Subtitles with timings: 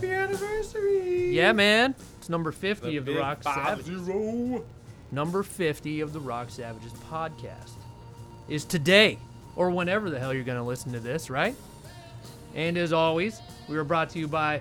[0.00, 1.34] Happy anniversary.
[1.34, 1.92] Yeah, man.
[2.18, 3.86] It's number 50 of the Rock Savage.
[3.86, 4.64] zero.
[5.10, 7.72] Number 50 of the Rock Savages podcast
[8.48, 9.18] is today,
[9.56, 11.56] or whenever the hell you're going to listen to this, right?
[12.54, 14.60] And as always, we are brought to you by,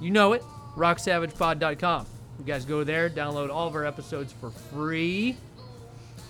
[0.00, 0.42] you know it,
[0.76, 2.06] rocksavagepod.com.
[2.40, 5.36] You guys go there, download all of our episodes for free,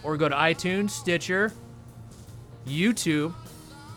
[0.02, 1.50] or go to iTunes, Stitcher,
[2.66, 3.32] YouTube,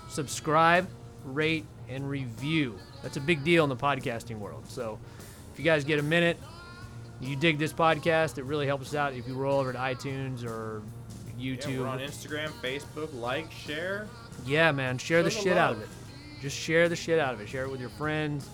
[0.08, 0.88] subscribe,
[1.26, 2.78] rate, and review.
[3.04, 4.64] That's a big deal in the podcasting world.
[4.68, 4.98] So
[5.54, 6.38] if you guys get a minute,
[7.20, 10.44] you dig this podcast, it really helps us out if you roll over to iTunes
[10.46, 10.82] or
[11.38, 11.80] Yeah, YouTube.
[11.80, 13.14] we're on Instagram, Facebook.
[13.20, 14.08] Like, share.
[14.46, 15.90] Yeah, man, share the Show the shit out of it.
[16.42, 17.50] Just share the shit out of it.
[17.50, 18.50] Share it with your friends.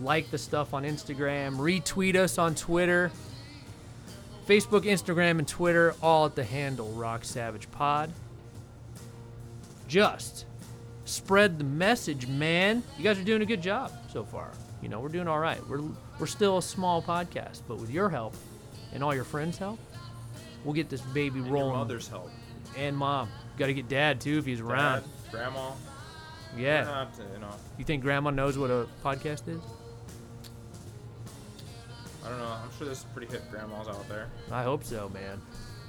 [0.00, 1.56] Like the stuff on Instagram.
[1.56, 3.10] Retweet us on Twitter.
[4.46, 8.10] Facebook, Instagram, and Twitter, all at the handle Rock Savage Pod.
[9.86, 10.46] Just
[11.08, 12.82] spread the message, man.
[12.96, 14.50] You guys are doing a good job so far.
[14.82, 15.60] You know, we're doing all right.
[15.68, 15.82] We're
[16.18, 18.34] we're still a small podcast, but with your help
[18.92, 19.78] and all your friends' help,
[20.64, 21.76] we'll get this baby And your rolling.
[21.78, 22.30] mother's help.
[22.76, 23.28] and mom.
[23.56, 25.02] Got to get dad too if he's around.
[25.32, 25.70] Grandma.
[26.56, 26.84] Yeah.
[26.84, 29.60] Not, you know, You think grandma knows what a podcast is?
[32.24, 32.46] I don't know.
[32.46, 34.28] I'm sure there's pretty hip grandmas out there.
[34.50, 35.40] I hope so, man.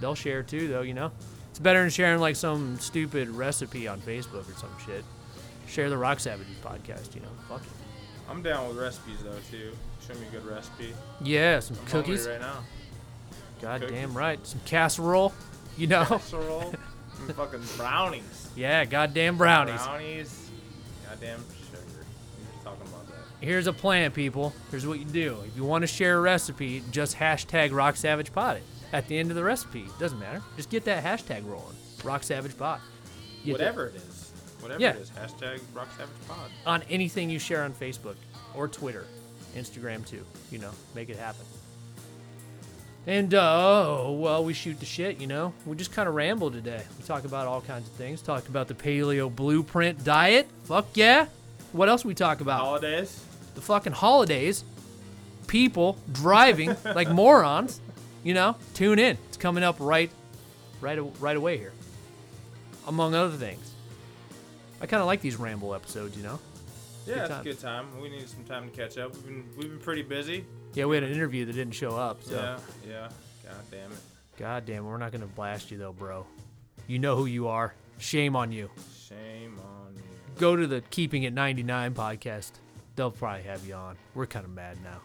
[0.01, 1.11] They'll share too, though, you know?
[1.59, 5.03] It's better than sharing like some stupid recipe on Facebook or some shit.
[5.67, 7.27] Share the Rock Savages podcast, you know?
[7.49, 7.67] Fuck it.
[8.29, 9.73] I'm down with recipes though too.
[10.07, 10.93] Show me a good recipe.
[11.21, 12.29] Yeah, some I'm cookies.
[12.29, 12.63] right now.
[13.61, 13.97] God cookies.
[13.97, 14.39] damn right.
[14.47, 15.33] Some casserole,
[15.77, 16.05] you know?
[16.05, 16.73] Casserole.
[17.27, 18.51] and fucking brownies.
[18.55, 19.83] yeah, goddamn brownies.
[19.83, 20.49] Brownies.
[21.09, 21.81] Goddamn sugar.
[21.81, 23.15] Were talking about that.
[23.45, 24.53] Here's a plan, people.
[24.71, 25.39] Here's what you do.
[25.45, 28.63] If you want to share a recipe, just hashtag Rock Savage Pod it.
[28.93, 30.41] At the end of the recipe, doesn't matter.
[30.55, 31.75] Just get that hashtag rolling.
[32.03, 32.79] Rock Savage Pod.
[33.45, 34.31] Whatever it is.
[34.59, 34.91] Whatever Yeah.
[34.91, 35.09] it is.
[35.11, 36.49] Hashtag Rock Savage Pod.
[36.65, 38.15] on anything you share on Facebook
[38.55, 39.05] or Twitter,
[39.55, 40.25] Instagram too.
[40.51, 41.45] You know, make it happen.
[43.07, 45.19] And uh, oh, well, we shoot the shit.
[45.19, 46.83] You know, we just kind of ramble today.
[46.97, 48.21] We talk about all kinds of things.
[48.21, 50.47] Talk about the paleo blueprint diet.
[50.65, 51.27] Fuck yeah.
[51.71, 52.59] What else we talk about?
[52.59, 53.23] Holidays.
[53.55, 54.63] the fucking holidays.
[55.47, 57.79] People driving like morons.
[58.23, 59.17] You know, tune in.
[59.27, 60.11] It's coming up right,
[60.81, 61.71] right, right away here.
[62.87, 63.71] Among other things.
[64.81, 66.17] I kind of like these ramble episodes.
[66.17, 66.39] You know.
[67.05, 68.01] Yeah, Good it's a good time.
[68.01, 69.13] We need some time to catch up.
[69.13, 70.45] We've been we've been pretty busy.
[70.73, 72.23] Yeah, we had an interview that didn't show up.
[72.23, 73.09] So, Yeah, yeah.
[73.43, 73.97] God damn it.
[74.37, 76.25] god damn, we're not gonna blast you though, bro.
[76.87, 77.73] You know who you are.
[77.97, 78.69] Shame on you.
[79.07, 80.01] Shame on you.
[80.37, 82.51] Go to the Keeping It 99 podcast.
[82.95, 83.97] They'll probably have you on.
[84.13, 85.01] We're kind of mad now.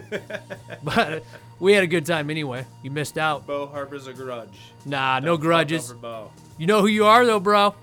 [0.82, 1.24] but
[1.60, 2.64] we had a good time anyway.
[2.82, 3.46] You missed out.
[3.46, 4.58] Beau harbors a grudge.
[4.84, 5.90] Nah, no Don't fuck grudges.
[5.90, 6.30] over Beau.
[6.56, 7.74] You know who you are though, bro.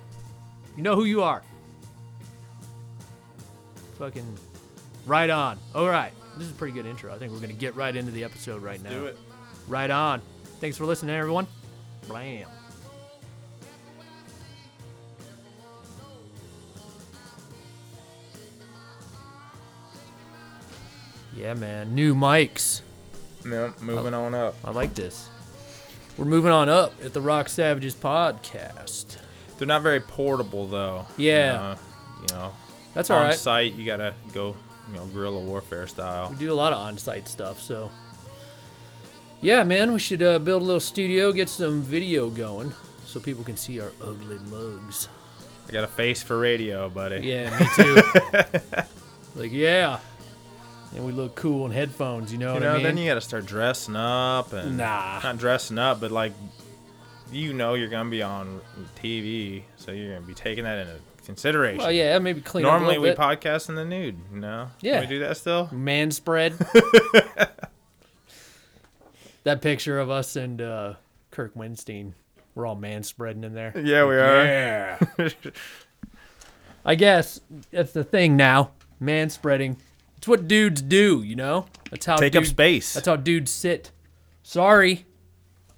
[0.76, 1.42] You know who you are.
[4.00, 4.38] Fucking
[5.06, 5.58] right on.
[5.74, 6.12] All right.
[6.38, 7.14] This is a pretty good intro.
[7.14, 8.90] I think we're gonna get right into the episode right now.
[8.90, 9.18] Do it.
[9.68, 10.22] Right on.
[10.60, 11.48] Thanks for listening, everyone.
[12.08, 12.48] Blam.
[21.36, 21.94] Yeah, man.
[21.94, 22.82] New mics.
[23.44, 24.56] No, moving on up.
[24.64, 25.30] I like this.
[26.18, 29.18] We're moving on up at the Rock Savages podcast.
[29.58, 31.06] They're not very portable though.
[31.18, 31.76] Yeah.
[32.22, 32.54] You know,
[32.94, 33.36] That's all on right.
[33.36, 34.56] site you gotta go,
[34.90, 36.30] you know, guerrilla warfare style.
[36.30, 37.92] We do a lot of on-site stuff, so
[39.42, 42.74] yeah, man, we should uh, build a little studio, get some video going,
[43.06, 45.10] so people can see our ugly mugs.
[45.68, 47.28] I got a face for radio, buddy.
[47.28, 48.02] Yeah, me too.
[49.36, 50.00] like, yeah,
[50.96, 52.32] and we look cool in headphones.
[52.32, 52.84] You know You what know, I mean?
[52.84, 55.20] then you gotta start dressing up and Nah.
[55.24, 56.32] not dressing up, but like
[57.32, 58.62] you know you're gonna be on
[59.02, 60.96] TV, so you're gonna be taking that into
[61.26, 61.80] consideration.
[61.80, 63.18] well, yeah, maybe clean Normally up a we bit.
[63.18, 64.70] podcast in the nude, you know?
[64.82, 65.02] Yeah.
[65.02, 65.68] Can we do that still?
[65.72, 66.54] man spread.
[69.44, 70.94] that picture of us and uh,
[71.32, 72.14] Kirk Windstein,
[72.54, 73.74] we're all man spreading in there.
[73.76, 74.46] Yeah, we are.
[74.46, 75.00] Yeah.
[76.86, 77.42] I guess
[77.72, 78.72] that's the thing now.
[79.00, 79.78] Man spreading.
[80.26, 81.68] It's what dudes do, you know?
[81.92, 82.94] That's how Take up dudes, space.
[82.96, 83.92] That's how dudes sit.
[84.42, 85.06] Sorry.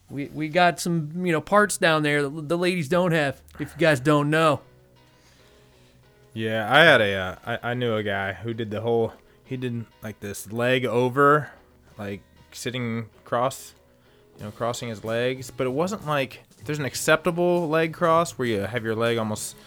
[0.09, 3.73] We we got some, you know, parts down there that the ladies don't have, if
[3.73, 4.61] you guys don't know.
[6.33, 9.11] Yeah, I had a, uh, I, I knew a guy who did the whole,
[9.43, 11.49] he did like this leg over,
[11.97, 12.21] like
[12.53, 13.73] sitting cross,
[14.37, 18.47] you know, crossing his legs, but it wasn't like, there's an acceptable leg cross where
[18.47, 19.57] you have your leg almost,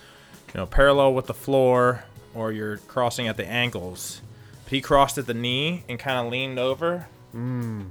[0.54, 2.02] you know, parallel with the floor
[2.32, 4.22] or you're crossing at the ankles.
[4.70, 7.06] He crossed at the knee and kind of leaned over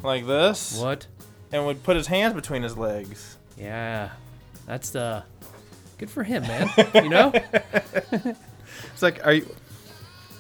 [0.02, 1.08] like this What?
[1.52, 3.38] and would put his hands between his legs.
[3.58, 4.10] Yeah.
[4.66, 5.24] That's uh
[5.98, 6.70] good for him, man.
[6.96, 7.34] you know?
[8.94, 9.56] It's like, are you,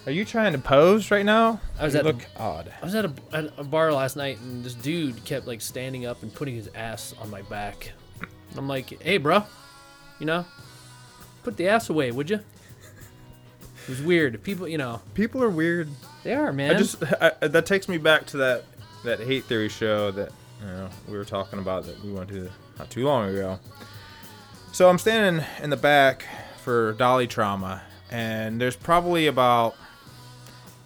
[0.06, 1.60] Are you trying to pose right now?
[1.78, 2.72] I was You at- look odd.
[2.82, 6.06] I was at a, at a bar last night, and this dude kept like standing
[6.06, 7.92] up and putting his ass on my back.
[8.56, 9.44] I'm like, hey, bro,
[10.20, 10.46] you know,
[11.44, 12.40] put the ass away, would you?
[13.90, 14.44] It was weird.
[14.44, 15.90] People, you know, People are weird.
[16.24, 16.76] they are, man.
[16.76, 18.64] I just I, that takes me back to that
[19.04, 20.30] that hate theory show that
[20.62, 23.60] you know we were talking about that we went to not too long ago.
[24.72, 26.24] So I'm standing in the back
[26.64, 27.82] for dolly trauma,
[28.12, 29.76] and there's probably about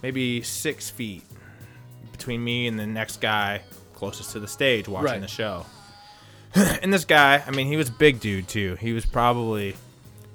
[0.01, 1.23] maybe six feet
[2.13, 3.61] between me and the next guy
[3.95, 5.21] closest to the stage watching Right.
[5.21, 5.65] the show.
[6.55, 8.75] and this guy, I mean, he was a big dude too.
[8.79, 9.75] He was probably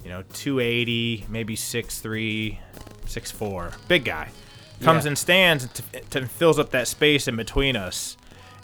[0.04, 2.58] you know 280, maybe 6'3",
[3.06, 4.28] 6'4", big guy
[4.82, 5.08] comes Yeah.
[5.08, 8.16] and stands and, t- t- fills up that space in between us.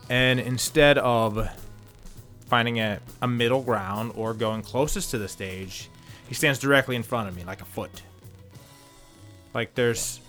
[0.08, 1.48] And instead of
[2.46, 5.88] finding a, a middle ground or going closest to the stage,
[6.28, 8.02] he stands directly in front of me, like a foot.
[9.54, 10.20] Like there's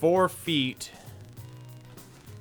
[0.00, 0.90] four feet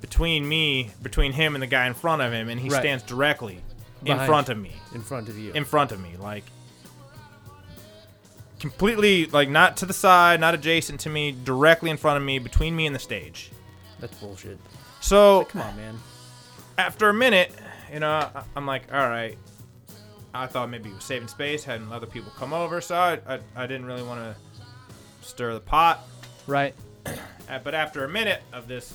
[0.01, 2.79] between me, between him and the guy in front of him, and he Right.
[2.81, 3.61] stands directly
[4.03, 5.51] in front of me in front of you.
[5.53, 6.43] in front of me, like
[8.61, 12.39] completely, like not to the side, not adjacent to me, directly in front of me,
[12.39, 13.51] between me and the stage.
[13.99, 14.57] That's bullshit.
[15.01, 15.99] So Come on, man.
[16.77, 17.51] after a minute,
[17.91, 19.37] you know, I- I'm like, all right.
[20.33, 23.39] I thought maybe he was saving space, having other people come over, so I, I,
[23.55, 24.35] I didn't really want to
[25.27, 26.07] stir the pot.
[26.47, 26.73] Right.
[27.65, 28.93] But after a minute of this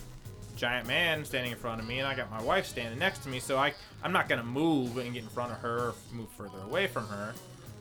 [0.56, 3.28] giant man standing in front of me, and I got my wife standing next to
[3.28, 6.28] me, so I I'm not gonna move and get in front of her or move
[6.38, 7.34] further away from her.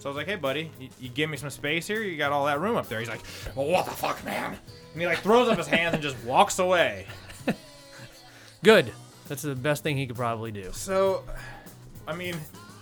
[0.06, 2.04] So I was like, hey buddy, you, you give me some space here?
[2.04, 3.00] You got all that room up there?
[3.00, 3.24] He's like,
[3.56, 4.56] well, what the fuck, man?
[4.94, 7.07] And he like throws up his hands and just walks away.
[8.63, 8.92] Good.
[9.28, 10.69] That's the best thing he could probably do.
[10.74, 11.24] So,
[12.07, 12.36] I mean,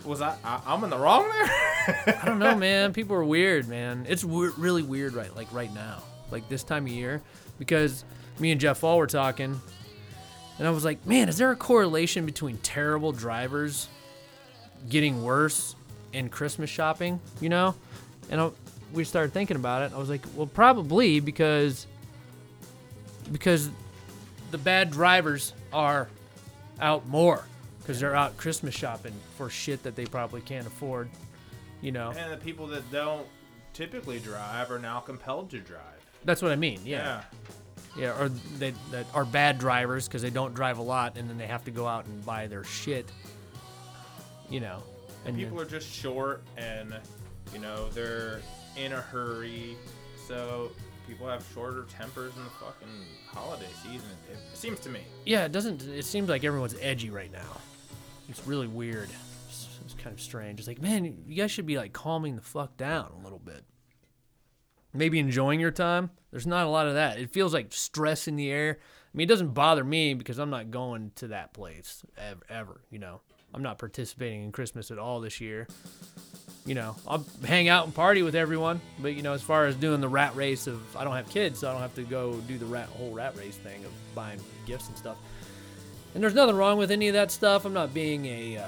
[0.03, 2.17] was I, I I'm in the wrong there?
[2.21, 2.91] I don't know, man.
[2.93, 4.05] People are weird, man.
[4.09, 5.33] It's we- really weird, right?
[5.33, 7.21] Like right now, like this time of year,
[7.57, 8.03] because
[8.37, 9.61] me and Jeff Fall were talking,
[10.59, 13.87] and I was like, man, is there a correlation between terrible drivers
[14.89, 15.77] getting worse
[16.13, 17.19] and Christmas shopping?
[17.41, 17.75] You know,
[18.29, 18.49] and I,
[18.93, 19.95] we started thinking about it.
[19.95, 21.87] I was like, well, probably because
[23.31, 23.69] because
[24.51, 26.07] the bad drivers are
[26.79, 27.45] out more
[27.79, 31.09] because they're out Christmas shopping for shit that they probably can't afford.
[31.81, 33.27] You know, and the people that don't
[33.73, 35.81] typically drive are now compelled to drive.
[36.23, 36.79] that's what I mean.
[36.85, 37.23] Yeah,
[37.97, 41.37] yeah, or they that are bad drivers because they don't drive a lot and then
[41.37, 43.11] they have to go out and buy their shit.
[44.49, 44.83] You know,
[45.25, 46.93] and people are just short and
[47.53, 48.41] you know they're
[48.77, 49.75] in a hurry
[50.27, 50.71] so
[51.07, 52.87] people have shorter tempers in the fucking
[53.27, 55.83] holiday season it, it seems to me yeah, it doesn't.
[55.83, 57.61] It seems like everyone's edgy right now.
[58.29, 59.09] It's really weird.
[59.47, 60.59] It's, it's kind of strange.
[60.59, 63.63] It's like, man, you guys should be like calming the fuck down a little bit.
[64.93, 66.11] Maybe enjoying your time.
[66.31, 67.17] There's not a lot of that.
[67.19, 68.77] It feels like stress in the air.
[68.79, 72.41] I mean, it doesn't bother me because I'm not going to that place ever.
[72.49, 73.21] ever you know,
[73.53, 75.67] I'm not participating in Christmas at all this year.
[76.65, 79.75] You know, I'll hang out and party with everyone, but you know, as far as
[79.75, 82.33] doing the rat race of, I don't have kids, so I don't have to go
[82.47, 85.17] do the rat whole rat race thing of buying gifts and stuff.
[86.15, 87.65] And there's nothing wrong with any of that stuff.
[87.65, 88.67] I'm not being a, uh,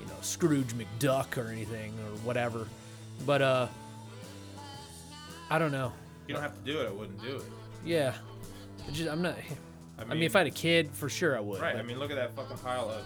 [0.00, 2.66] you know, Scrooge McDuck or anything or whatever.
[3.24, 3.66] But uh,
[5.50, 5.92] I don't know.
[6.26, 7.42] you don't have to do it i wouldn't do it
[7.84, 8.12] Yeah,
[8.86, 9.34] It just I'm not.
[9.98, 11.60] i mean, I mean, if I had a kid, for sure I would.
[11.60, 13.02] right but i mean look at that fucking pile of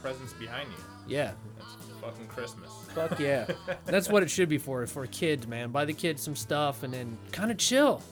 [0.00, 3.46] presents behind you yeah, that's fucking christmas fuck yeah.
[3.86, 4.86] That's what it should be for.
[4.86, 5.70] For kids, man.
[5.70, 8.02] Buy the kids some stuff and then kind of chill.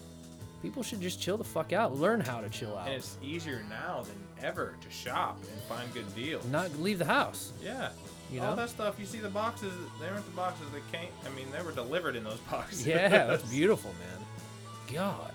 [0.62, 1.98] People should just chill the fuck out.
[1.98, 2.86] Learn how to chill out.
[2.86, 7.04] and it's easier now than ever to shop and find good deals Not leave the
[7.04, 7.52] house.
[7.62, 7.90] yeah
[8.32, 11.30] You all that stuff you see the boxes they aren't the boxes that came i
[11.36, 14.94] mean they were delivered in those boxes Yeah, that's beautiful, man.
[14.94, 15.32] God,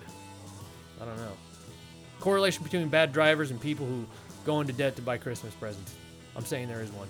[1.01, 1.34] I don't know.
[2.20, 4.05] Correlation between bad drivers and people who
[4.46, 5.93] go into debt to buy Christmas presents.
[6.36, 7.08] I'm saying there is one.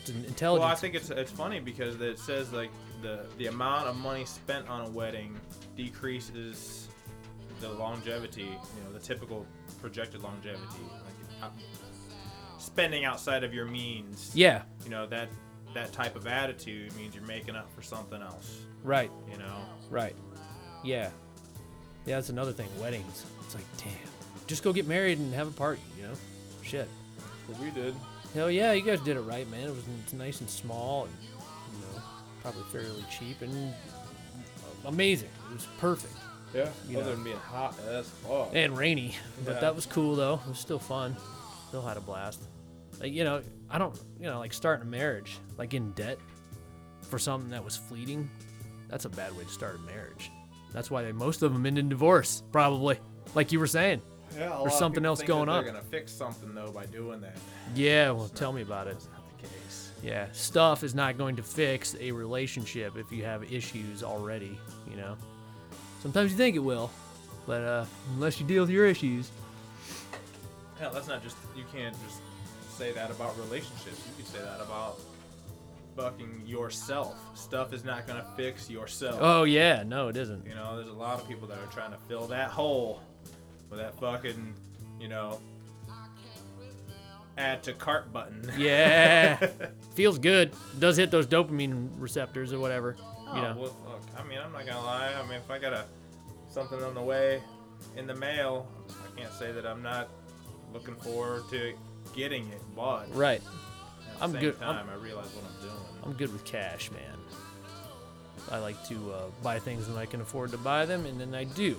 [0.00, 0.64] It's an intelligence.
[0.64, 2.70] Well, I think it's it's funny because it says like
[3.02, 5.38] the the amount of money spent on a wedding
[5.76, 6.88] decreases
[7.60, 8.42] the longevity.
[8.42, 9.46] You know, the typical
[9.80, 10.62] projected longevity.
[11.40, 11.50] Like
[12.58, 14.30] spending outside of your means.
[14.34, 15.28] yeah, You know that
[15.74, 18.60] that type of attitude means you're making up for something else.
[18.82, 19.56] right, You know.
[19.90, 20.14] right.
[20.82, 21.10] Yeah,
[22.06, 22.16] yeah.
[22.16, 22.68] That's another thing.
[22.80, 23.24] Weddings.
[23.44, 23.92] It's like, damn,
[24.46, 25.82] just go get married and have a party.
[25.96, 26.14] You know,
[26.62, 26.88] shit.
[27.48, 27.94] What we did.
[28.34, 29.64] Hell yeah, you guys did it right, man.
[29.68, 32.02] It was it's nice and small, and you know,
[32.42, 35.30] probably fairly cheap and uh, amazing.
[35.50, 36.12] It was perfect.
[36.54, 36.68] Yeah.
[36.88, 37.14] You Other know.
[37.16, 38.50] than being hot as fuck.
[38.54, 39.60] and rainy, but Yeah.
[39.60, 40.40] that was cool though.
[40.46, 41.16] It was still fun.
[41.68, 42.40] Still had a blast.
[43.00, 46.18] Like, you know, I don't, you know, like starting a marriage, like in debt
[47.02, 48.28] for something that was fleeting.
[48.88, 50.30] That's a bad way to start a marriage.
[50.72, 52.98] That's why they, most of them end in divorce, probably.
[53.34, 54.00] Like you were saying.
[54.36, 55.64] Yeah, Or something else going on.
[55.64, 57.36] They're gonna fix something though by doing that.
[57.74, 58.94] Yeah, well, tell me about it.
[58.94, 59.90] That's not the case.
[60.02, 64.58] Yeah, stuff is not going to fix a relationship if you have issues already,
[64.88, 65.16] you know?
[66.02, 66.90] Sometimes you think it will,
[67.46, 69.30] but uh, unless you deal with your issues.
[70.78, 71.36] Hell, that's not just.
[71.56, 72.20] You can't just
[72.76, 74.00] say that about relationships.
[74.06, 75.00] You could say that about
[75.96, 77.16] fucking yourself.
[77.34, 79.18] Stuff is not gonna fix yourself.
[79.20, 80.46] Oh, yeah, no, it isn't.
[80.46, 83.02] You know, there's a lot of people that are trying to fill that hole
[83.70, 84.54] with that fucking,
[85.00, 85.40] you know,
[87.36, 88.50] add to cart button.
[88.56, 89.36] Yeah.
[89.94, 90.52] Feels good.
[90.78, 92.96] Does hit those dopamine receptors or whatever.
[93.00, 93.54] Oh, You know?
[93.58, 95.12] well, look, I mean, I'm not gonna lie.
[95.14, 95.84] I mean, if I got a
[96.50, 97.42] something on the way
[97.96, 100.08] in the mail, I can't say that I'm not
[100.72, 101.74] looking forward to
[102.14, 102.60] getting it.
[102.74, 103.40] But Right.
[103.40, 105.84] at the I'm same good- I'm- time, i realize what I'm doing.
[106.04, 107.02] I'm good with cash, man.
[108.50, 111.34] I like to uh, buy things when I can afford to buy them, and then
[111.34, 111.76] I do.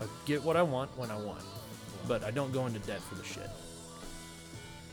[0.00, 1.42] I get what I want when I want,
[2.08, 3.48] but I don't go into debt for the shit.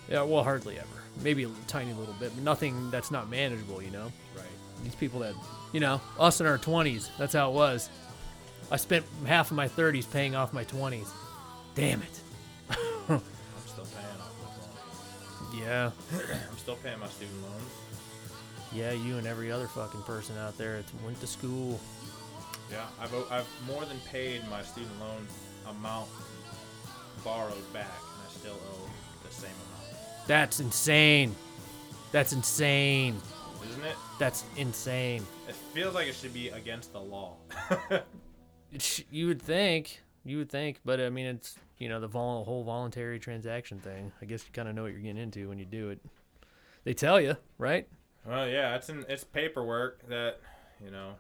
[0.10, 0.88] Yeah, well, hardly ever.
[1.24, 4.12] Maybe a tiny little bit, but nothing that's not manageable, you know?
[4.36, 4.46] Right.
[4.84, 5.34] These people that,
[5.72, 7.90] you know, us in our 20s, that's how it was.
[8.70, 11.08] I spent half of my 30s paying off my 20s.
[11.76, 12.20] Damn it.
[13.10, 13.22] I'm
[13.68, 14.34] still paying off
[15.54, 15.92] my Yeah.
[16.52, 17.64] I'm still paying my student loans.
[18.74, 21.80] Yeah, you and every other fucking person out there that went to school.
[22.72, 25.28] Yeah, I've I've more than paid my student loan
[25.68, 26.10] amount
[27.24, 28.90] borrowed back, and I still owe
[29.28, 30.28] the same amount.
[30.28, 31.36] That's insane.
[32.12, 33.20] That's insane.
[33.70, 33.96] Isn't it?
[34.20, 35.26] That's insane.
[35.48, 37.36] It feels like it should be against the law.
[38.78, 42.44] Sh- you would think, you would think, but I mean, it's you know the vol-
[42.46, 44.12] whole voluntary transaction thing.
[44.22, 46.00] I guess you kind of know what you're getting into when you do it.
[46.84, 47.88] They tell you, right?
[48.26, 50.40] well, yeah, it's in it's paperwork that
[50.84, 51.14] you know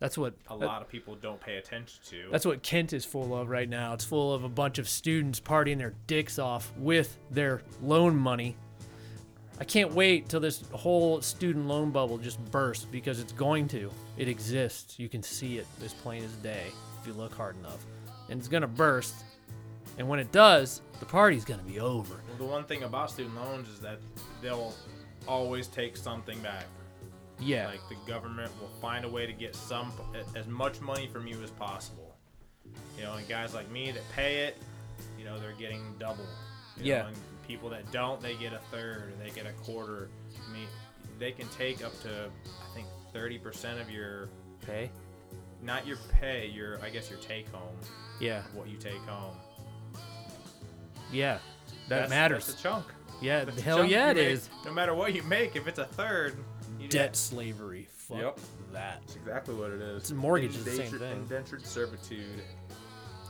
[0.00, 2.28] That's what a lot of people don't pay attention to.
[2.30, 3.94] That's what Kent is full of right now.
[3.94, 8.56] It's full of a bunch of students partying their dicks off with their loan money.
[9.60, 13.90] I can't wait till this whole student loan bubble just bursts because it's going to.
[14.16, 15.00] It exists.
[15.00, 16.66] You can see it as plain as day
[17.00, 17.84] if you look hard enough.
[18.30, 19.24] And it's going to burst.
[19.98, 22.20] And when it does, the party's going to be over.
[22.28, 23.98] Well, the one thing about student loans is that
[24.40, 24.74] they'll
[25.26, 26.66] always take something back.
[27.40, 27.66] Yeah.
[27.68, 29.92] Like the government will find a way to get some
[30.36, 32.14] as much money from you as possible.
[32.96, 34.56] You know, and guys like me that pay it,
[35.18, 36.26] you know, they're getting double.
[36.76, 37.02] You Yeah.
[37.02, 37.08] Know,
[37.46, 40.08] people that don't, they get a third they get a quarter.
[40.48, 40.66] I mean,
[41.18, 44.28] they can take up to I think 30% of your
[44.66, 44.90] pay.
[45.62, 47.74] not your pay, your I guess your take home,
[48.20, 48.42] Yeah.
[48.54, 49.36] what you take home.
[51.12, 51.38] Yeah.
[51.88, 52.46] That That's- matters.
[52.46, 52.86] That's a chunk.
[53.20, 53.44] yeah.
[53.44, 54.28] That's Hell chunk yeah, it make.
[54.28, 54.50] is.
[54.64, 56.36] No matter what you make, if it's a third,
[56.88, 57.88] Debt slavery.
[57.92, 58.38] Fuck Yep.
[58.72, 59.00] that.
[59.00, 60.02] That's exactly what it is.
[60.02, 61.16] It's a mortgage is the same Indentured- thing.
[61.22, 62.42] Indentured servitude.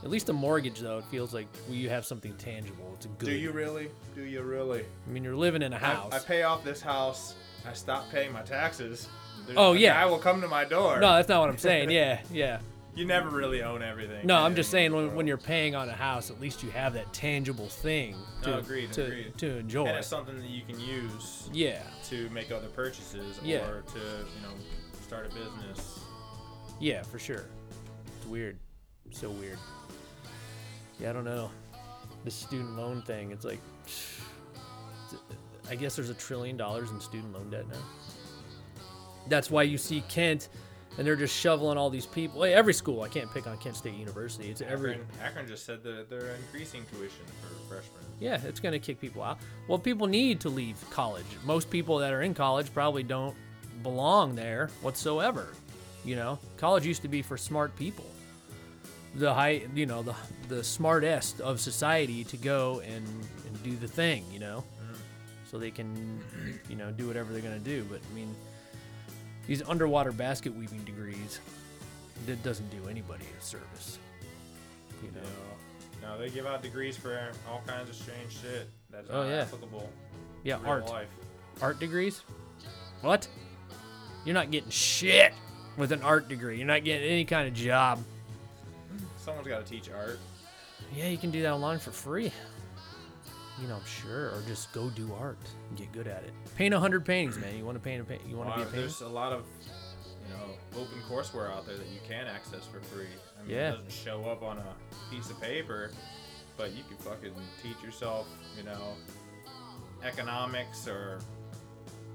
[0.04, 2.92] At least a mortgage, though, it feels like well, you have something tangible.
[2.96, 3.26] It's a good.
[3.26, 3.90] Do you really?
[4.14, 4.84] Do you really?
[5.06, 6.12] I mean, you're living in a I- house.
[6.12, 7.34] I, pay off this house.
[7.66, 9.08] I stop paying my taxes.
[9.46, 10.00] There's- Oh, yeah.
[10.00, 11.00] I will come to my door.
[11.00, 11.90] no, that's not what I'm saying.
[11.90, 12.60] Yeah, yeah.
[12.98, 14.26] You never really own everything.
[14.26, 16.94] No, I'm just saying when, when you're paying on a house, at least you have
[16.94, 19.38] that tangible thing to No, agreed, to, agreed.
[19.38, 19.86] to enjoy.
[19.86, 23.58] and it's something that you can use yeah, to make other purchases Yeah.
[23.68, 24.52] or to you know
[25.06, 26.00] start a business.
[26.80, 27.46] yeah, for sure.
[28.16, 28.58] It's weird,
[29.12, 29.58] so weird.
[30.98, 31.50] Yeah, I don't know.
[32.24, 33.30] The student loan thing.
[33.30, 33.60] It's like,
[35.70, 37.78] I guess there's a trillion dollars in student loan debt now.
[39.28, 40.48] That's why you see Kent,
[40.98, 42.42] and they're just shoveling all these people.
[42.42, 43.02] Hey, every school.
[43.02, 44.50] I can't pick on Kent State University.
[44.50, 44.94] It's every.
[44.94, 48.02] Akron, Akron just said that they're increasing tuition for freshmen.
[48.18, 49.38] Yeah, it's going to kick people out.
[49.68, 51.24] Well, people need to leave college.
[51.44, 53.36] Most people that are in college probably don't
[53.84, 55.50] belong there whatsoever.
[56.04, 58.06] You know, college used to be for smart people.
[59.14, 60.14] The high, you know, the
[60.48, 63.06] the smartest of society to go and,
[63.46, 64.94] and do the thing, you know, mm-hmm.
[65.50, 66.20] so they can,
[66.68, 67.84] you know, do whatever they're gonna do.
[67.90, 68.34] But I mean,
[69.48, 71.40] these underwater basket weaving degrees,
[72.26, 73.98] that doesn't do anybody a service.
[75.02, 75.26] You know.
[76.02, 79.28] No, no, they give out degrees for all kinds of strange shit that's Oh, not
[79.28, 79.40] yeah.
[79.42, 79.90] applicable
[80.44, 80.86] Yeah, art.
[80.88, 81.08] life.
[81.60, 82.22] art degrees?
[83.00, 83.26] What?
[84.24, 85.32] You're not getting shit
[85.76, 86.58] with an art degree.
[86.58, 88.04] You're not getting any kind of job.
[89.16, 90.18] Someone's got to teach art.
[90.94, 92.32] Yeah, you can do that online for free.
[93.60, 95.38] You know, I'm sure, or just go do art
[95.68, 96.32] and get good at it.
[96.56, 97.56] Paint a hundred paintings, man.
[97.56, 98.22] You want to paint a paint?
[98.28, 98.80] You want to be a uh, painter?
[98.82, 102.80] there's a lot of you know open courseware out there that you can access for
[102.80, 103.06] free.
[103.38, 103.68] I mean, Yeah.
[103.68, 104.74] it doesn't show up on a
[105.10, 105.90] piece of paper,
[106.56, 108.94] but you can fucking teach yourself, you know,
[110.04, 111.18] economics or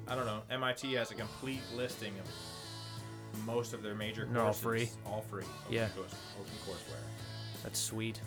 [0.08, 0.42] I don't know.
[0.50, 4.90] MIT has a complete listing of most of their major They're all courses free?
[5.06, 5.44] all free.
[5.44, 5.88] Open Yeah.
[5.90, 7.64] course, open courseware.
[7.64, 8.20] That's sweet.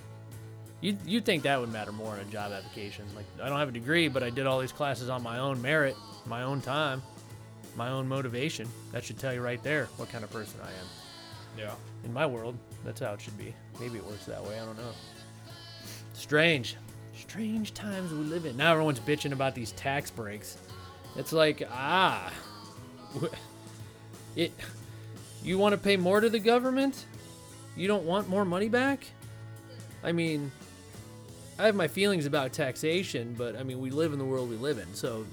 [0.80, 3.06] You you think that would matter more in a job application?
[3.14, 5.60] Like I don't have a degree, but I did all these classes on my own
[5.62, 7.02] merit, my own time,
[7.76, 8.68] my own motivation.
[8.92, 10.86] That should tell you right there what kind of person I am.
[11.58, 11.74] Yeah.
[12.04, 13.54] In my world, that's how it should be.
[13.80, 14.60] Maybe it works that way.
[14.60, 14.92] I don't know.
[16.12, 16.76] Strange,
[17.14, 18.56] strange times we live in.
[18.56, 20.58] Now everyone's bitching about these tax breaks.
[21.16, 22.30] It's like ah,
[24.36, 24.52] it.
[25.42, 27.06] You want to pay more to the government?
[27.76, 29.06] You don't want more money back?
[30.02, 30.50] I mean,
[31.58, 34.56] I have my feelings about taxation, but I mean, we live in the world we
[34.56, 35.26] live in, so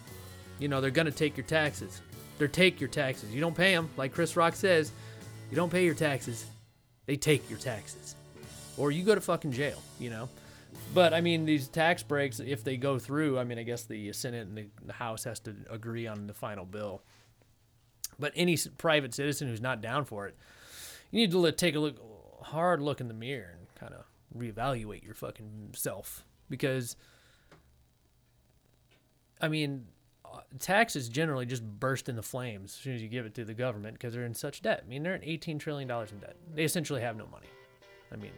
[0.60, 2.01] you know they're gonna take your taxes.
[2.38, 3.34] They're take your taxes.
[3.34, 4.92] You don't pay them, like Chris Rock says.
[5.50, 6.46] You don't pay your taxes.
[7.06, 8.15] They take your taxes,
[8.77, 9.82] or you go to fucking jail.
[10.00, 10.30] You know.
[10.94, 14.13] But I mean, these tax breaks, if they go through, I mean, I guess the
[14.13, 17.01] Senate and the House has to agree on the final bill.
[18.18, 20.36] But any private citizen who's not down for it,
[21.12, 21.98] you need to take a look,
[22.44, 24.06] hard look in the mirror and kind of
[24.37, 26.95] reevaluate your fucking self because,
[29.41, 29.85] I mean,
[30.25, 33.53] uh, taxes generally just burst into flames as soon as you give it to the
[33.53, 34.83] government because they're in such debt.
[34.85, 36.35] I mean, they're in eighteen trillion dollars in debt.
[36.53, 37.47] They essentially have no money.
[38.11, 38.31] I mean,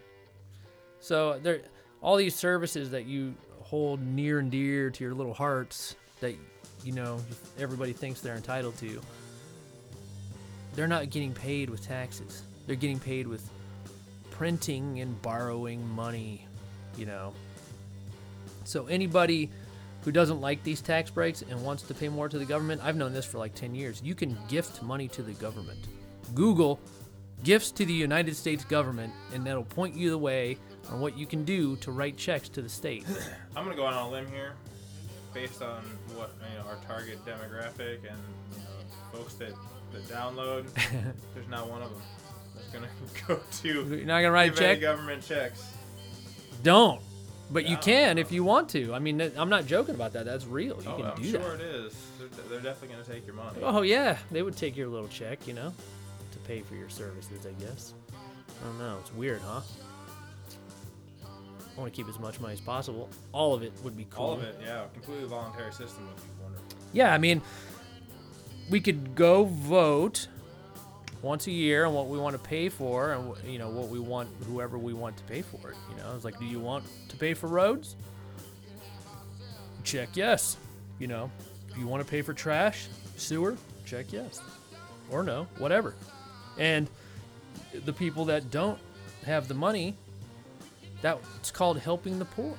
[0.99, 1.61] so they're
[2.01, 6.35] all these services that you hold near and dear to your little hearts that
[6.83, 7.19] you know
[7.59, 9.01] everybody thinks they're entitled to.
[10.75, 12.43] They're not getting paid with taxes.
[12.67, 13.49] They're getting paid with
[14.38, 16.46] printing and borrowing money,
[16.98, 17.34] you know.
[18.65, 19.50] So anybody
[20.04, 22.98] who doesn't like these tax breaks and wants to pay more to the government, I've
[22.98, 24.01] known this for like 10 years.
[24.04, 25.80] You can gift money to the government.
[26.34, 26.80] Google
[27.44, 30.58] gifts to the United States government and that'll point you the way
[30.89, 33.06] on what you can do to write checks to the state.
[33.56, 34.54] I'm gonna go out on a limb here,
[35.34, 35.82] based on
[36.15, 38.20] what you know our target demographic and
[38.54, 39.54] you know folks that
[39.92, 40.65] that download.
[41.34, 42.01] there's not one of them
[42.73, 42.88] gonna
[43.28, 44.82] go to You're not gonna write a check?
[44.82, 45.65] government checks.
[46.63, 47.01] Don't.
[47.51, 48.93] But you No, can if you want to.
[48.93, 50.25] I mean, that- I'm not joking about that.
[50.25, 50.82] That's real.
[50.82, 51.62] You oh, can I'm do sure that.
[51.62, 51.95] it is.
[52.19, 53.60] They're, they're definitely gonna take your money.
[53.62, 55.71] Oh yeah, they would take your little check, you know,
[56.32, 57.45] to pay for your services.
[57.45, 57.93] I guess.
[58.62, 58.97] I don't know.
[59.01, 59.62] It's weird, huh?
[61.23, 63.10] I want to keep as much money as possible.
[63.34, 64.25] All of it would be cool.
[64.25, 64.86] All of it, yeah.
[64.93, 66.65] Completely voluntary system would be wonderful.
[66.93, 67.41] Yeah, I mean,
[68.69, 70.28] we could go vote
[71.25, 73.97] once a year and what we want to pay for, and you know what we
[73.99, 75.77] want, whoever we want to pay for it.
[75.89, 77.95] You know, it's like, do you want to pay for roads?
[79.83, 80.55] Check yes.
[80.99, 81.31] You know,
[81.69, 84.39] if you want to pay for trash, sewer, check yes,
[85.09, 85.95] or no, whatever.
[86.59, 86.88] And
[87.85, 88.77] the people that don't
[89.25, 89.95] have the money,
[91.01, 92.55] that's called helping the poor.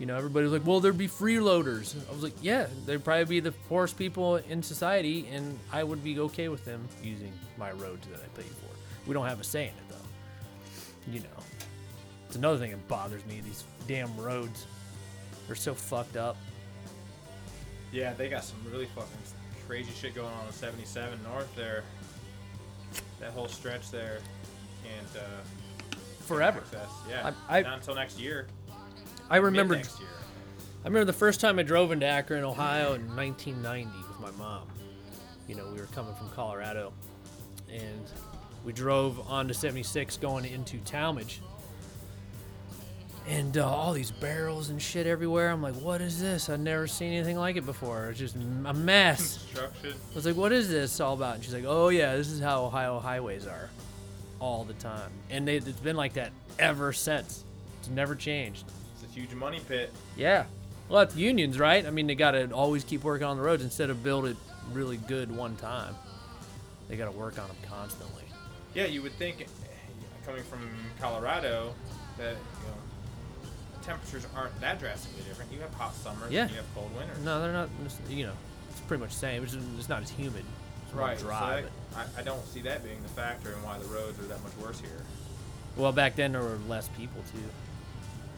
[0.00, 1.94] You know, everybody's like, well, there'd be freeloaders.
[2.08, 6.02] I was like, yeah, they'd probably be the poorest people in society, and I would
[6.02, 8.70] be okay with them using my roads that I paid for.
[9.06, 11.12] We don't have a say in it, though.
[11.12, 11.44] You know,
[12.26, 13.42] it's another thing that bothers me.
[13.44, 14.66] These damn roads,
[15.46, 16.36] they're so fucked up.
[17.92, 19.10] Yeah, they got some really fucking
[19.66, 21.84] crazy shit going on on 77 North there.
[23.20, 24.20] That whole stretch there
[24.82, 26.62] can't uh, Forever.
[27.08, 28.46] Yeah, I- I- not until next year.
[29.30, 29.76] I remember.
[29.76, 30.08] Next year.
[30.84, 34.66] I remember the first time I drove into Akron, Ohio in 1990 with my mom.
[35.46, 36.92] You know, we were coming from Colorado
[37.70, 38.04] and
[38.64, 41.38] we drove onto 76 going into Tallmadge.
[43.28, 45.50] And uh, all these barrels and shit everywhere.
[45.50, 46.48] I'm like, what is this?
[46.48, 48.08] I've never seen anything like it before.
[48.08, 49.38] It's just a mess.
[49.38, 49.94] Construction.
[50.10, 51.36] I was like, what is this all about?
[51.36, 53.68] And she's like, oh, yeah, this is how Ohio highways are
[54.40, 55.10] all the time.
[55.28, 57.44] And they, it's been like that ever since.
[57.80, 58.64] It's never changed.
[59.10, 59.92] A huge money pit.
[60.16, 60.44] Yeah.
[60.88, 61.86] Well, that's unions, right?
[61.86, 64.36] I mean, they got to always keep working on the roads instead of build it
[64.72, 65.94] really good one time.
[66.88, 68.24] They got to work on them constantly.
[68.74, 69.46] Yeah, you would think,
[70.26, 70.60] coming from
[71.00, 71.74] Colorado,
[72.18, 73.48] that you know
[73.82, 75.52] temperatures aren't that drastically different.
[75.52, 76.30] You have hot summers.
[76.32, 76.42] Yeah.
[76.42, 77.18] And you have cold winters.
[77.24, 77.68] No, they're not.
[78.08, 78.32] You know,
[78.70, 79.42] it's pretty much the same.
[79.44, 80.44] It's, just, it's not as humid.
[80.86, 81.18] It's more Right.
[81.18, 81.62] so dry.
[81.62, 84.42] that- I, I don't see that being the factor in why the roads are that
[84.44, 85.04] much worse here.
[85.76, 87.42] well, back then there were less people too.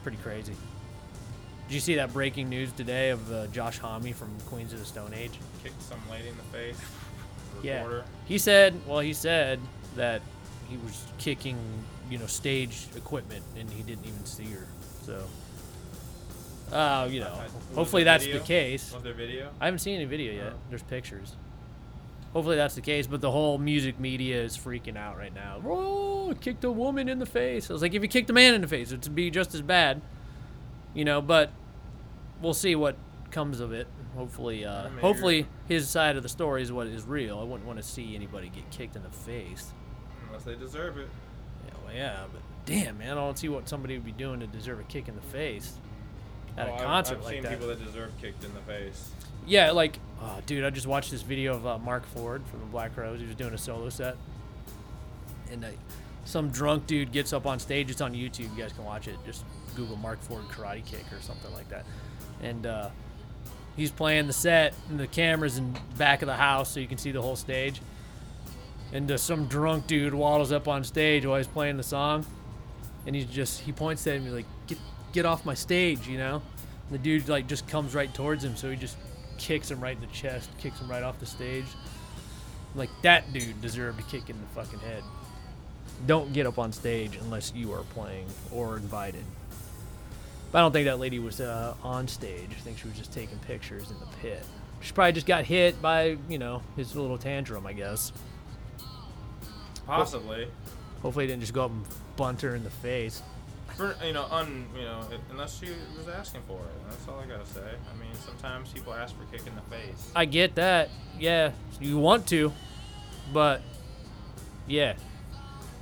[0.03, 0.55] Pretty crazy.
[1.69, 4.85] Did you see that breaking news today of uh, Josh Homme from Queens of the
[4.85, 5.38] Stone Age?
[5.62, 6.81] Kicked some lady in the face.
[7.62, 8.01] Yeah.
[8.25, 9.61] He said, well, he said
[9.95, 10.23] that
[10.69, 11.57] he was kicking,
[12.11, 14.67] you know, stage equipment and he didn't even see her.
[15.05, 15.23] So,
[16.75, 17.41] uh, you know,
[17.75, 18.41] hopefully that's video?
[18.41, 18.93] the case.
[18.93, 19.51] Was there video?
[19.61, 20.53] I haven't seen any video yet.
[20.55, 20.59] Oh.
[20.71, 21.37] There's pictures.
[22.33, 25.61] Hopefully that's the case, but the whole music media is freaking out right now.
[25.66, 27.68] Oh, kicked a woman in the face.
[27.68, 29.61] I was like, if you kicked a man in the face, it'd be just as
[29.61, 30.01] bad,
[30.95, 31.21] you know.
[31.21, 31.51] But
[32.40, 32.97] we'll see what
[33.31, 33.87] comes of it.
[34.16, 37.38] Hopefully, uh, hopefully his side of the story is what is real.
[37.38, 39.73] I wouldn't want to see anybody get kicked in the face.
[40.29, 41.09] Unless they deserve it.
[41.66, 44.47] Yeah, well, yeah, but damn, man, I don't see what somebody would be doing to
[44.47, 45.75] deserve a kick in the face
[46.57, 47.51] at Oh, a I've- concert I've, like seen that.
[47.53, 49.11] people that deserve kicked in the face.
[49.46, 52.66] Yeah, like, oh, dude, I just watched this video of uh, Marc Ford from the
[52.66, 53.20] Black Crowes.
[53.20, 54.16] He was doing a solo set,
[55.50, 55.68] and uh,
[56.24, 57.90] some drunk dude gets up on stage.
[57.90, 58.55] It's on YouTube.
[58.57, 59.16] You guys can watch it.
[59.26, 61.85] Just Google Marc Ford karate kick or something like that,
[62.40, 62.90] and uh,
[63.76, 66.98] he's playing the set, and the camera's in back of the house, so you can
[66.98, 67.81] see the whole stage.
[68.92, 72.26] And uh, some drunk dude waddles up on stage while he's playing the song,
[73.07, 74.22] and he's just he points at him.
[74.22, 74.78] He's like, "Get
[75.12, 76.42] get off my stage," you know.
[76.88, 78.96] And the dude like just comes right towards him, so he just
[79.38, 81.66] kicks him right in the chest, kicks him right off the stage.
[82.75, 85.03] Like that dude deserved a kick in the fucking head.
[86.07, 89.25] Don't get up on stage unless you are playing or invited.
[90.51, 92.51] But I don't think that lady was uh, on stage.
[92.51, 94.45] I think she was just taking pictures in the pit.
[94.81, 98.12] She probably just got hit by, you know, his little tantrum, I guess.
[99.87, 100.49] Possibly.
[101.01, 101.85] Hopefully, he didn't just go up and
[102.16, 103.23] bunt her in the face.
[103.77, 106.91] For you know, un you know, unless she was asking for it.
[106.91, 107.61] That's all I gotta say.
[107.61, 110.11] I mean, sometimes people ask for kick in the face.
[110.15, 110.91] I get that.
[111.19, 112.53] Yeah, you want to,
[113.33, 113.63] but
[114.67, 114.95] yeah,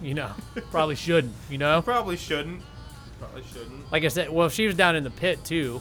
[0.03, 0.33] you know,
[0.71, 1.35] probably shouldn't.
[1.51, 2.63] You know, Probably shouldn't.
[3.19, 3.93] Probably shouldn't.
[3.93, 5.81] like I said, well, if she was down in the pit too,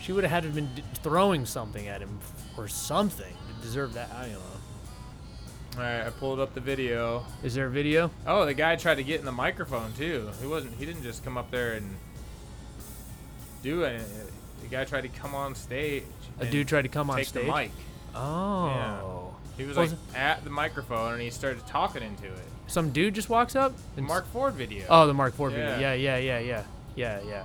[0.00, 2.18] she would have had to have been throwing something at him
[2.56, 4.10] or something to deserve that.
[4.12, 4.40] I don't know.
[5.78, 7.24] All right, I pulled up the video.
[7.44, 8.10] Is there a video?
[8.26, 10.28] Oh, the guy tried to get in the microphone too.
[10.40, 10.74] He wasn't.
[10.74, 11.94] He didn't just come up there and
[13.62, 14.02] do it.
[14.60, 16.02] The guy tried to come on stage.
[16.40, 17.46] A dude tried to come on take stage.
[17.46, 17.70] the mic.
[18.12, 22.42] Oh, He was Was like at the microphone and he started talking into it.
[22.66, 23.72] some dude just walks up.
[23.94, 24.84] The Marc Ford video.
[24.88, 25.78] Oh, the Marc Ford video.
[25.78, 25.94] Yeah.
[25.94, 26.62] Yeah, yeah, yeah, yeah,
[26.96, 27.44] yeah, yeah.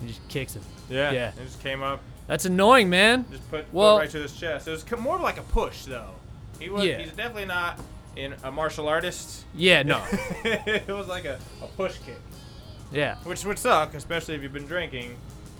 [0.00, 0.62] He just kicks him.
[0.88, 1.10] yeah.
[1.10, 1.28] yeah.
[1.30, 3.24] It just came up, That's annoying, man.
[3.32, 4.68] just put, Well- put right to his chest.
[4.68, 6.10] It was more like a push though.
[6.58, 6.84] He was.
[6.84, 6.98] Yeah.
[6.98, 7.80] He's definitely not
[8.16, 9.44] in a martial artist.
[9.54, 10.02] Yeah, no.
[10.44, 12.20] it was like a, a push kick,
[12.92, 13.16] yeah.
[13.24, 15.16] which would suck, especially if you've been drinking.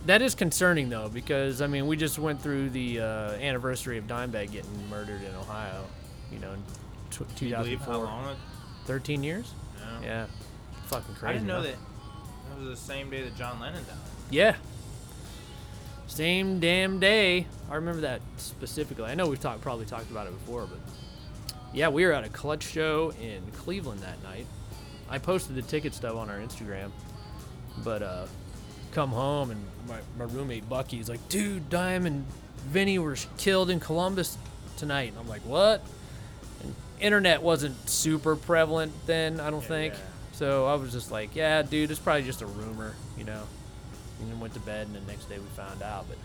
[0.07, 4.07] That is concerning though, because I mean, we just went through the uh, anniversary of
[4.07, 5.85] Dimebag getting murdered in Ohio.
[6.31, 6.63] You know, in
[7.11, 8.05] tw- Do you believe how 2004.
[8.05, 8.37] long
[8.87, 9.53] 13 years?
[9.79, 10.07] No.
[10.07, 10.27] Yeah.
[10.87, 11.27] Fucking crazy.
[11.27, 11.63] I didn't know huh?
[11.63, 11.77] that.
[12.51, 13.97] That was the same day that John Lennon died.
[14.31, 14.57] Yeah.
[16.15, 17.45] Same damn day.
[17.69, 19.05] I remember that specifically.
[19.07, 20.79] I know we've talked probably talked about it before, but
[21.73, 24.47] yeah, we were at a clutch show in Cleveland that night.
[25.11, 26.93] I posted the ticket stub on our Instagram,
[27.83, 28.27] but uh,
[28.93, 32.25] come home and my, my roommate Bucky's like, dude, Diamond
[32.69, 34.39] Vinny were killed in Columbus
[34.77, 35.09] tonight.
[35.11, 35.83] And I'm like, what?
[36.63, 39.95] And internet wasn't super prevalent then, I don't Yeah, think.
[39.95, 40.01] yeah.
[40.35, 43.43] So I was just like, yeah, dude, it's probably just a rumor, you know.
[44.25, 46.07] And then went to bed, and the next day we found out.
[46.09, 46.17] But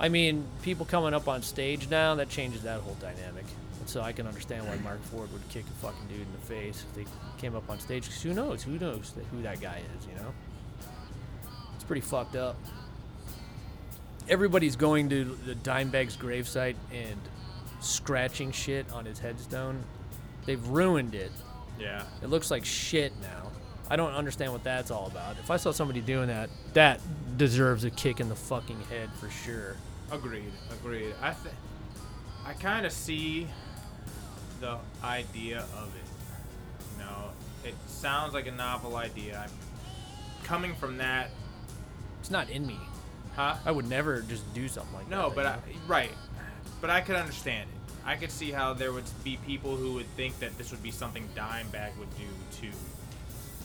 [0.00, 3.44] I mean, people coming up on stage now, that changes that whole dynamic.
[3.80, 6.46] And so I can understand why Marc Ford would kick a fucking dude in the
[6.46, 7.04] face if they
[7.38, 8.06] came up on stage.
[8.08, 8.62] 'cause who knows?
[8.62, 10.32] Who knows that, who that guy is, you know?
[11.74, 12.56] It's pretty fucked up.
[14.26, 17.20] Everybody's going to the Dimebag's gravesite and
[17.80, 19.84] scratching shit on his headstone.
[20.46, 21.30] They've ruined it.
[21.78, 22.04] Yeah.
[22.22, 23.50] It looks like shit now.
[23.94, 25.36] I don't understand what that's all about.
[25.38, 27.00] If I saw somebody doing that, that
[27.36, 29.76] deserves a kick in the fucking head for sure.
[30.10, 30.50] Agreed.
[30.72, 31.14] Agreed.
[31.22, 31.54] I th-
[32.44, 33.46] I kind of see
[34.60, 36.98] the idea of it.
[36.98, 37.30] You know,
[37.64, 39.38] it sounds like a novel idea.
[39.44, 41.30] I'm coming from that,
[42.18, 42.80] It's not in me.
[43.36, 43.58] huh?
[43.64, 45.28] I would never just do something like No, that.
[45.28, 46.10] No, but I, right.
[46.80, 47.92] But I could understand it.
[48.04, 50.90] I could see how there would be people who would think that this would be
[50.90, 52.24] something Dimebag would do
[52.60, 52.66] to,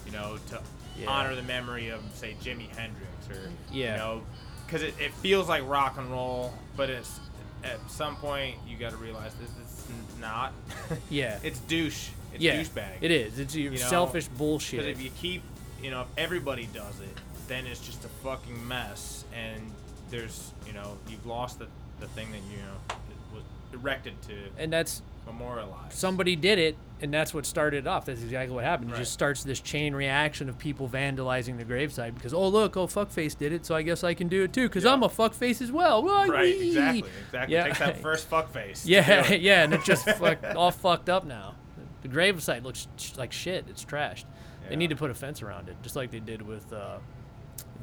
[0.10, 0.62] you know, to
[1.00, 1.10] Yeah.
[1.10, 3.92] honor the memory of say Jimi Hendrix or Yeah.
[3.94, 4.22] you know,
[4.66, 7.20] because it, it feels like rock and roll, but it's
[7.64, 9.86] at some point you got to realize this is
[10.20, 10.54] not.
[11.10, 12.10] yeah, it's douche.
[12.34, 12.98] It's yeah, douchebag.
[13.02, 13.40] it is.
[13.40, 14.80] It's your You know, selfish bullshit.
[14.82, 15.42] Because if you keep,
[15.82, 17.18] you know, if everybody does it,
[17.48, 19.72] then it's just a fucking mess, and
[20.12, 21.68] there's, you know, you've lost the,
[22.00, 22.96] the thing that you know
[23.34, 23.44] was
[23.74, 25.94] erected to and that's memorialize.
[25.94, 28.06] somebody did it, and that's what started it off.
[28.06, 28.92] That's exactly what happened.
[28.92, 32.88] It just starts this chain reaction of people vandalizing the gravesite because oh look, oh
[32.88, 34.94] fuckface did it, so I guess I can do it too because Yeah.
[34.94, 36.04] I'm a fuckface as well.
[36.04, 37.56] Right, exactly, exactly.
[37.56, 37.64] Yeah.
[37.66, 38.86] Takes that first fuck face.
[38.86, 41.56] Yeah, yeah, and it's just fuck, all fucked up now.
[42.02, 42.88] The gravesite looks
[43.18, 43.66] like shit.
[43.70, 44.26] It's trashed.
[44.70, 47.00] They need to put a fence around it, just like they did with uh,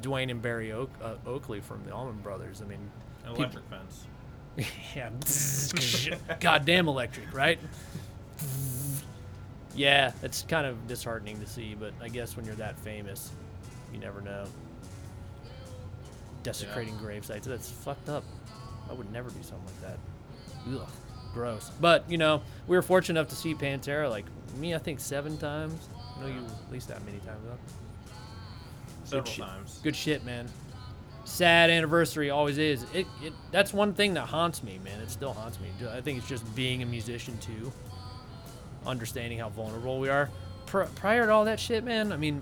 [0.01, 2.63] Duane and Berry Oak, uh, Oakley from the Allman Brothers.
[2.63, 2.91] I mean,
[3.27, 4.05] electric fence.
[4.97, 5.11] yeah,
[6.41, 7.59] goddamn electric, right?
[9.75, 13.31] Yeah, it's kind of disheartening to see, but I guess when you're that famous,
[13.93, 14.47] you never know.
[16.43, 18.25] Desecrating grave sites, that's fucked up.
[18.89, 19.99] I would never do something like that.
[20.81, 20.89] Ugh,
[21.35, 21.71] gross.
[21.81, 24.25] But you know, we were fortunate enough to see Pantera like
[24.57, 24.75] me.
[24.75, 25.89] I think seven times.
[26.17, 27.45] I know you at least that many times.
[27.45, 27.59] Though.
[29.05, 29.45] Several shit.
[29.45, 29.81] times.
[29.83, 30.49] Good shit, man.
[31.27, 32.85] Sad anniversary always is.
[32.95, 35.01] It, it that's one thing that haunts me, man.
[35.01, 35.69] It still haunts me.
[35.91, 37.73] I think it's just being a musician too,
[38.87, 40.31] understanding how vulnerable we are.
[40.67, 42.13] Pr- prior to all that shit, man.
[42.13, 42.41] I mean,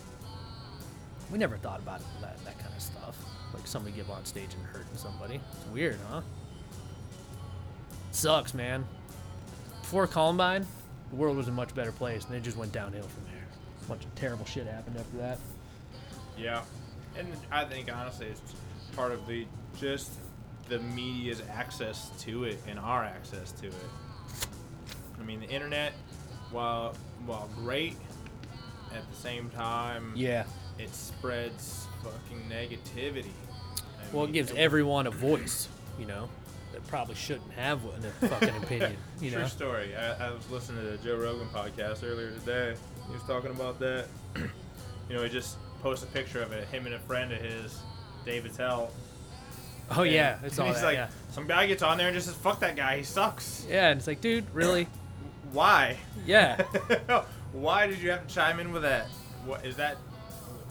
[1.33, 3.17] we never thought about that that kind of stuff.
[3.55, 5.37] Like somebody get on stage and hurting somebody.
[5.37, 6.21] It's weird, huh?
[8.11, 8.85] Sucks, man.
[9.81, 10.67] Before Columbine,
[11.09, 13.47] the world was a much better place, and it just went downhill from there.
[13.83, 15.39] A bunch of terrible shit happened after that.
[16.37, 16.63] Yeah,
[17.17, 18.41] and I think honestly, it's
[18.97, 19.47] part of the
[19.79, 20.11] just
[20.69, 23.75] the media's access to it and our access to it.
[25.21, 25.93] I mean, the internet,
[26.51, 26.95] while
[27.27, 27.97] while great,
[28.95, 30.45] at the same time, Yeah.
[30.79, 33.31] it spreads fucking negativity.
[33.77, 33.81] I
[34.15, 36.29] Well, it mean, gives everyone a voice, you know,
[36.73, 39.47] that probably shouldn't have one a fucking opinion, you True know.
[39.49, 39.95] story.
[39.97, 42.75] I, I was listening to the Joe Rogan podcast earlier today.
[43.07, 44.07] He was talking about that.
[44.37, 47.79] you know, he just posted a picture of it, him and a friend of his,
[48.25, 48.91] Dave Attell.
[49.91, 50.85] Oh yeah, it's all he's that.
[50.85, 51.09] like, yeah.
[51.31, 53.99] some guy gets on there and just says, "Fuck that guy, he sucks." yeah, and
[53.99, 54.87] it's like, dude, really?
[55.53, 55.97] Why?
[56.27, 56.63] Yeah.
[57.53, 59.07] Why did you have to chime in with that?
[59.45, 59.97] What is that?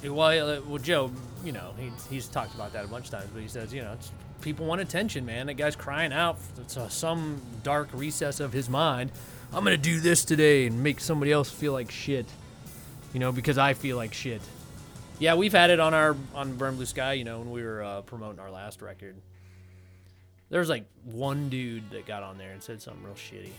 [0.03, 1.11] well, well, Joe,
[1.45, 3.81] you know, he, he's talked about that a bunch of times, but he says, you
[3.81, 4.11] know, it's,
[4.41, 5.47] people want attention, man.
[5.47, 6.37] That guy's crying out.
[6.59, 9.11] It's uh, some dark recess of his mind.
[9.53, 12.25] I'm gonna do this today and make somebody else feel like shit,
[13.13, 14.41] you know, because I feel like shit.
[15.23, 17.81] Yeah, we've had it on our on Burn Blue Sky, you know, when we were
[17.81, 19.15] uh, promoting our last record.
[20.49, 23.51] There was like one dude that got on there and said something real shitty,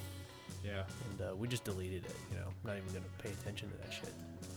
[0.63, 0.83] Yeah.
[1.09, 2.17] and uh, we just deleted it.
[2.31, 4.13] You know, not even gonna pay attention to that shit.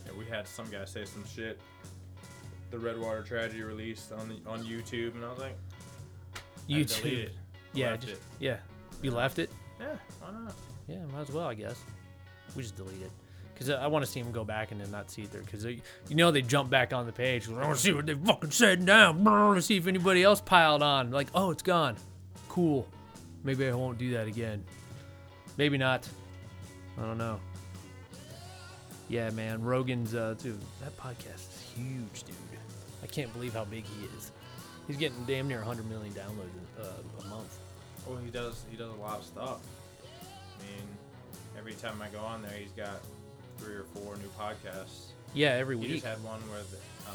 [0.05, 1.61] Yeah, we had some guy say some shit.
[2.71, 5.55] The Red Water Tragedy released on the on YouTube, and I was like,
[6.67, 7.29] YouTube.
[7.71, 8.21] Yeah, just, it.
[8.41, 8.57] yeah.
[9.01, 9.49] You left it?
[9.79, 10.53] Yeah, why not?
[10.89, 11.81] Yeah, might as well, I guess.
[12.53, 13.11] We just delete it.
[13.57, 15.41] Because I want to see them go back and then not see it there.
[15.41, 17.49] Because you know they jump back on the page.
[17.49, 20.83] I want to see what they fucking said want to see if anybody else piled
[20.83, 21.09] on.
[21.09, 21.95] Like, oh, it's gone.
[22.49, 22.87] Cool.
[23.43, 24.63] Maybe I won't do that again.
[25.57, 26.07] Maybe not.
[26.99, 27.39] I don't know.
[29.09, 29.63] Yeah, man.
[29.63, 32.35] Rogan's, uh, dude, that podcast is huge, dude.
[33.01, 34.31] I can't believe how big he is.
[34.85, 37.57] He's getting damn near 100 million downloads uh, a month.
[38.05, 38.65] Well, he does.
[38.69, 39.61] He does a lot of stuff.
[40.13, 40.87] I mean,
[41.57, 43.01] every time I go on there, he's got
[43.57, 45.11] three or four new podcasts.
[45.33, 45.89] Yeah, every He week.
[45.89, 47.11] He just had one where the, uh,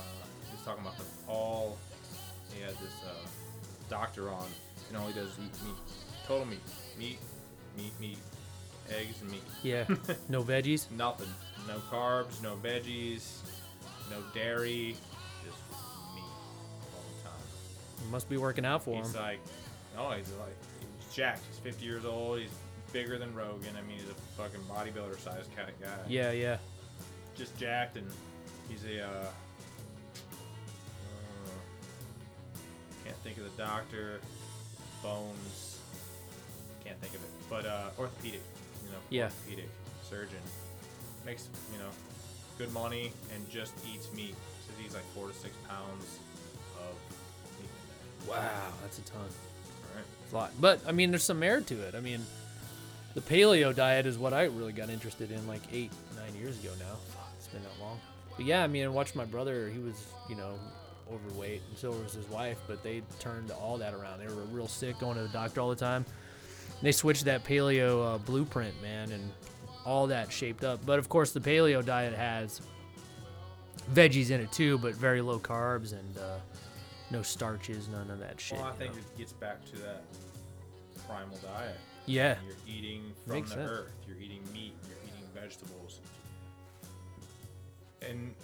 [0.48, 1.78] he was talking about the all.
[2.54, 3.26] He had this uh,
[3.88, 4.46] doctor on,
[4.88, 5.74] and all he does is eat meat,
[6.26, 6.60] total meat,
[6.98, 7.18] meat,
[7.76, 8.18] meat, meat,
[8.90, 9.42] eggs and meat.
[9.62, 9.84] Yeah.
[10.28, 10.90] no veggies.
[10.90, 11.28] Nothing.
[11.68, 13.38] No carbs, no veggies,
[14.10, 14.96] no dairy,
[15.44, 15.58] just
[16.14, 16.22] meat
[16.92, 18.10] all the time.
[18.10, 19.04] Must be working out for him.
[19.04, 19.40] He's like,
[19.96, 21.42] oh, he's like, he's jacked.
[21.48, 22.40] He's 50 years old.
[22.40, 22.50] He's
[22.92, 23.74] bigger than Rogan.
[23.76, 25.88] I mean, he's a fucking bodybuilder size kind of guy.
[26.08, 26.58] Yeah, yeah.
[27.36, 28.06] Just jacked, and
[28.68, 29.26] he's a, uh, uh,
[33.04, 34.20] can't think of the doctor,
[35.02, 35.78] bones,
[36.84, 38.40] can't think of it, but uh, orthopedic,
[38.84, 39.24] you know, Yeah.
[39.24, 39.68] orthopedic
[40.08, 40.38] surgeon.
[41.24, 41.90] Makes, you know,
[42.58, 44.34] good money and just eats meat.
[44.66, 46.18] So he's like four to six pounds
[46.80, 46.94] of
[47.60, 47.70] meat.
[48.28, 49.20] Wow, that's a ton.
[49.94, 50.04] Right?
[50.24, 50.50] It's a lot.
[50.60, 51.94] But I mean, there's some merit to it.
[51.94, 52.26] I mean,
[53.14, 56.70] the paleo diet is what I really got interested in like eight, nine years ago
[56.78, 56.96] now.
[57.14, 58.00] Fuck, it's been that long.
[58.36, 59.68] But yeah, I mean, I watched my brother.
[59.68, 60.54] He was, you know,
[61.12, 62.58] overweight, and so was his wife.
[62.66, 64.20] But they turned all that around.
[64.20, 66.04] They were real sick, going to the doctor all the time.
[66.68, 69.30] And they switched that paleo uh, blueprint, man, and
[69.84, 70.84] all that shaped up.
[70.86, 72.62] But of course, the paleo diet has
[73.92, 76.38] veggies in it too, but very low carbs and uh,
[77.10, 78.58] no starches, none of that shit.
[78.58, 79.00] Well, I think know?
[79.00, 80.04] it gets back to that
[81.06, 81.76] primal diet.
[82.06, 82.36] Yeah.
[82.46, 83.70] You're eating from Makes the sense.
[83.70, 83.92] earth.
[84.06, 84.74] You're eating meat.
[84.88, 86.00] You're eating vegetables.
[88.00, 88.34] And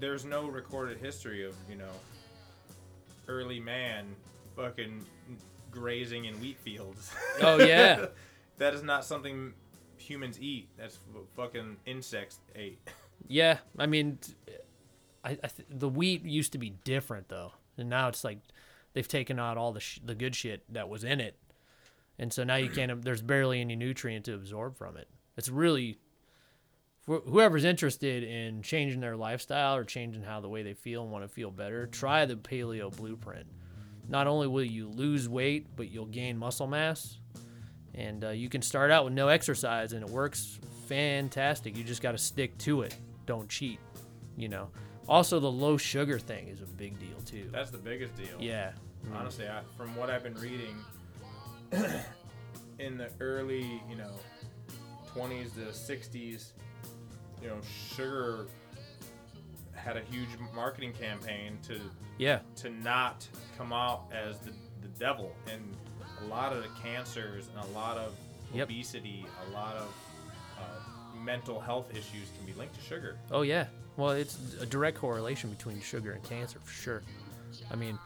[0.00, 1.92] there's no recorded history of, you know,
[3.28, 4.06] early man
[4.56, 5.04] fucking
[5.70, 7.12] grazing in wheat fields.
[7.40, 8.06] Oh, yeah.
[8.58, 9.52] that is not something
[9.98, 10.68] humans eat.
[10.76, 12.78] That's what fucking insects ate.
[13.28, 14.18] Yeah, I mean,
[15.24, 18.38] I, I th- the wheat used to be different though, and now it's like
[18.92, 21.36] they've taken out all the sh- the good shit that was in it,
[22.18, 23.02] and so now you can't.
[23.02, 25.08] There's barely any nutrient to absorb from it.
[25.36, 25.98] It's really
[27.02, 31.12] for whoever's interested in changing their lifestyle or changing how the way they feel and
[31.12, 31.86] want to feel better.
[31.86, 33.46] Try the Paleo Blueprint.
[34.08, 37.18] Not only will you lose weight, but you'll gain muscle mass,
[37.94, 41.76] and uh, you can start out with no exercise, and it works fantastic.
[41.76, 42.96] You just got to stick to it.
[43.26, 43.80] Don't cheat.
[44.36, 44.68] You know.
[45.08, 47.48] Also, the low sugar thing is a big deal too.
[47.52, 48.36] That's the biggest deal.
[48.40, 48.72] yeah.
[49.02, 50.76] Mean, Honestly, I, from what I've been reading,
[52.78, 54.12] in the early, you know,
[55.14, 56.52] 20s to 60s,
[57.42, 57.56] you know,
[57.96, 58.46] sugar
[59.74, 61.78] had a huge marketing campaign to
[62.18, 62.40] Yeah.
[62.56, 63.26] to not
[63.58, 64.50] come out as the,
[64.82, 65.76] the devil and
[66.22, 68.14] a lot of the cancers and a lot of
[68.54, 68.68] Yep.
[68.70, 69.94] obesity a lot of
[70.58, 70.62] uh,
[71.22, 73.66] mental health issues can be linked to sugar Oh yeah.
[73.96, 77.02] Well, it's a direct correlation between sugar and cancer for sure.
[77.70, 77.98] I mean,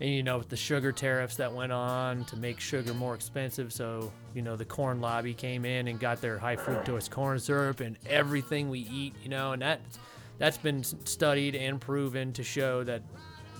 [0.00, 3.72] and you know, with the sugar tariffs that went on to make sugar more expensive,
[3.72, 7.80] so you know the corn lobby came in and got their high fructose corn syrup
[7.80, 9.80] and everything we eat, you know, and that
[10.38, 13.02] that's been studied and proven to show that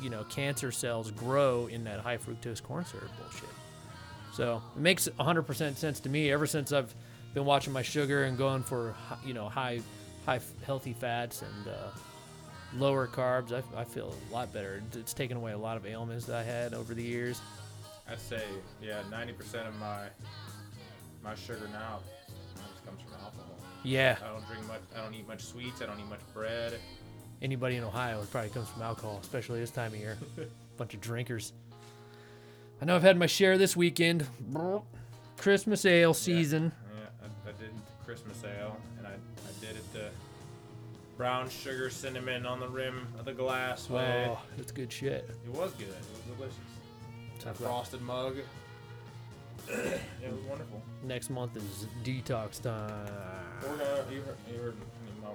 [0.00, 3.48] you know cancer cells grow in that high fructose corn syrup bullshit.
[4.32, 6.94] So it makes 100% sense to me ever since I've
[7.34, 9.80] been watching my sugar and going for you know high
[10.24, 11.90] high healthy fats and uh,
[12.76, 13.52] lower carbs.
[13.52, 14.82] I, I feel a lot better.
[14.94, 17.40] It's taken away a lot of ailments that I had over the years.
[18.10, 18.42] i'd say
[18.82, 20.06] yeah 90% of my
[21.22, 22.00] my sugar now
[22.56, 25.86] just comes from alcohol Yeah, i don't drink much i don't eat much sweets i
[25.86, 26.78] don't eat much bread
[27.42, 30.16] anybody in Ohio, it probably comes from alcohol, especially this time of year.
[30.76, 31.52] Bunch of drinkers.
[32.82, 34.26] I know I've had my share this weekend.
[35.36, 36.72] Christmas ale season.
[36.96, 37.70] yeah i, I did
[38.04, 40.08] christmas ale and i, I did it the
[41.18, 45.28] brown sugar cinnamon on the rim of the glass way Oh, it's good shit.
[45.44, 45.94] it was good it
[46.28, 46.56] was delicious
[47.40, 48.36] Talk a frosted mug
[49.68, 50.00] it
[50.30, 52.90] was wonderful Next month is detox time.
[53.62, 54.76] We're gonna, you heard, you heard
[55.22, 55.28] my,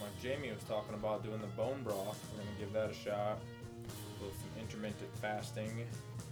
[0.00, 2.18] my Jamie was talking about doing the bone broth.
[2.36, 3.38] We're gonna give that a shot
[4.22, 5.84] with some intermittent fasting.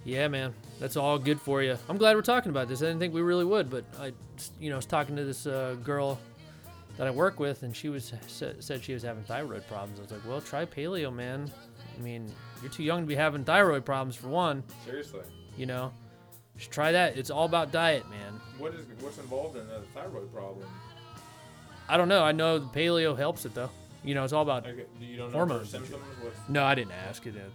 [0.04, 1.76] Yeah, man, that's all good for you.
[1.88, 2.80] I'm glad we're talking about this.
[2.80, 4.12] I didn't think we really would, but I,
[4.60, 6.18] you know, was talking to this uh, girl
[6.98, 9.98] that I work with, and she was said, she was having thyroid problems.
[9.98, 11.50] I was like, well, try paleo, man.
[11.98, 12.32] I mean,
[12.62, 14.62] you're too young to be having thyroid problems for one.
[14.84, 15.20] Seriously,
[15.56, 15.92] You know,
[16.56, 17.16] just try that.
[17.18, 18.40] It's all about diet, man.
[18.58, 20.66] what is what's involved in a thyroid problem?
[21.88, 22.22] I don't know.
[22.24, 23.70] I know the paleo helps it though.
[24.04, 24.64] You know, it's all about.
[24.64, 26.02] Do you don't know Hormones symptoms?
[26.20, 27.34] What's, No, I didn't ask it.
[27.34, 27.46] You know,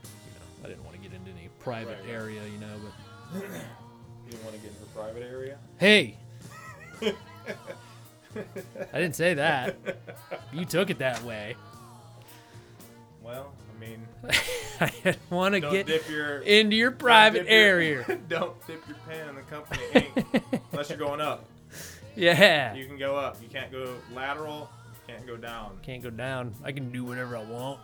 [0.63, 2.41] I didn't want to get into any private Right, area.
[2.45, 2.73] You know,
[3.33, 5.57] but you don't want to get in her private area?
[5.77, 6.17] hey.
[8.93, 9.75] I didn't say that.
[10.53, 11.55] You took it that way.
[13.23, 14.05] Well, I mean,
[14.81, 18.19] I want to get your into your private dip your- area.
[18.29, 21.45] don't dip your pen in the company ink unless you're going up.
[22.15, 22.73] Yeah.
[22.73, 23.37] You can go up.
[23.41, 24.69] You can't go lateral.
[25.07, 25.79] You can't go down.
[25.81, 26.53] Can't go down.
[26.63, 27.79] I can do whatever I want.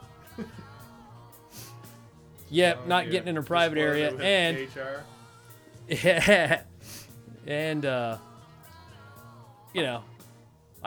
[2.49, 4.15] Yep, Oh, not getting in a private area.
[4.15, 5.03] And HR.
[5.88, 6.62] Yeah.
[7.45, 8.17] And uh
[9.73, 10.03] you know,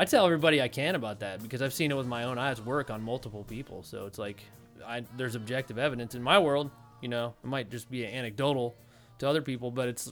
[0.00, 2.58] I tell everybody I can about that because I've seen it with my own eyes
[2.58, 3.82] work on multiple people.
[3.82, 4.42] So it's like
[4.86, 6.70] I there's objective evidence in my world,
[7.02, 7.34] you know.
[7.44, 8.74] It might just be anecdotal
[9.18, 10.10] to other people, but it's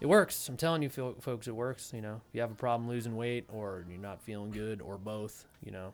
[0.00, 0.48] it works.
[0.48, 2.22] I'm telling you folks it works, you know.
[2.26, 5.72] If you have a problem losing weight or you're not feeling good or both, you
[5.72, 5.92] know,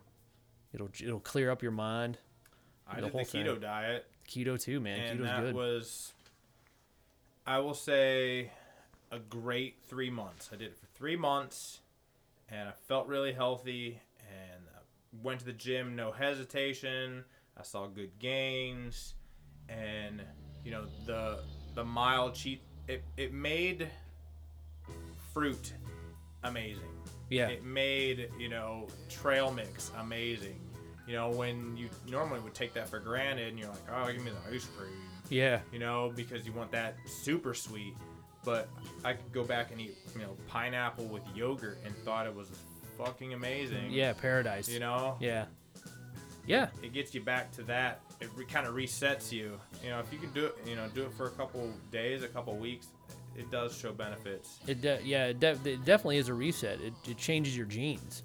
[0.72, 2.18] it'll it'll clear up your mind.
[2.86, 3.46] I the did the whole thing.
[3.46, 5.00] keto diet, Keto too, man.
[5.00, 5.54] and Keto's that good.
[5.56, 6.12] was,
[7.44, 8.52] I will say,
[9.10, 10.50] a great three months.
[10.52, 11.80] I did it for three months,
[12.52, 14.78] and I felt really healthy, and I
[15.22, 17.24] went to the gym, no hesitation.
[17.58, 19.14] I saw good gains,
[19.68, 20.22] and
[20.64, 21.40] you know the
[21.74, 22.62] the mild cheat.
[22.86, 23.88] It it made
[25.32, 25.72] fruit
[26.44, 26.82] amazing.
[27.30, 27.48] yeah.
[27.48, 30.60] It made, you know, trail mix amazing.
[31.06, 34.22] You know, when you normally would take that for granted and you're like, oh, give
[34.22, 34.92] me the ice cream,
[35.30, 35.60] yeah.
[35.72, 37.94] you know, because you want that super sweet.
[38.44, 38.68] But
[39.04, 42.48] I could go back and eat, you know, pineapple with yogurt and thought it was
[42.98, 43.90] fucking amazing.
[43.90, 44.68] Yeah, paradise.
[44.68, 45.46] You know, Yeah.
[46.46, 46.68] Yeah.
[46.82, 48.00] it gets you back to that.
[48.20, 49.58] It re- kind of resets you.
[49.82, 52.22] You know, if you can do it, you know, do it for a couple days,
[52.24, 52.88] a couple weeks,
[53.36, 54.58] it does show benefits.
[54.66, 56.80] It de- yeah, it, de- it definitely is a reset.
[56.80, 58.22] It, it changes your genes,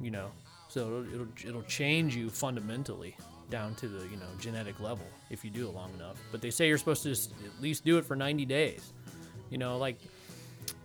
[0.00, 0.30] you know.
[0.68, 3.16] So it'll, it'll it'll change you fundamentally
[3.50, 6.16] down to the you know genetic level if you do it long enough.
[6.30, 8.92] But they say you're supposed to just at least do it for 90 days.
[9.50, 9.98] You know, like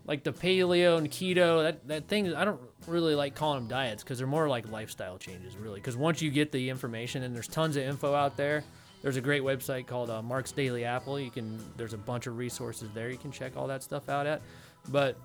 [0.06, 2.34] like the paleo and keto that that thing.
[2.36, 5.80] I don't really like calling them diets because they're more like lifestyle changes, really.
[5.80, 8.64] Because once you get the information and there's tons of info out there.
[9.02, 11.20] There's a great website called uh, Mark's Daily Apple.
[11.20, 13.12] You can there's a bunch of resources there.
[13.12, 14.42] You can check all that stuff out at.
[14.90, 15.16] But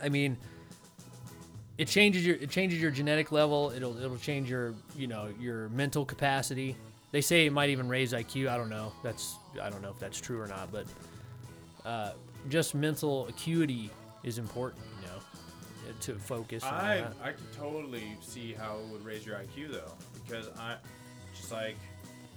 [0.00, 0.36] I mean,
[1.78, 3.72] it changes your it changes your genetic level.
[3.74, 6.76] It'll it'll change your you know your mental capacity.
[7.10, 8.48] They say it might even raise IQ.
[8.48, 8.92] I don't know.
[9.02, 10.86] That's I don't know if that's true or not, but
[11.84, 12.12] uh,
[12.48, 13.90] just mental acuity
[14.24, 14.82] is important.
[15.02, 16.62] You know, to focus.
[16.64, 17.14] I that.
[17.22, 19.92] I could totally see how it would raise your IQ though,
[20.26, 20.76] because I
[21.34, 21.76] just like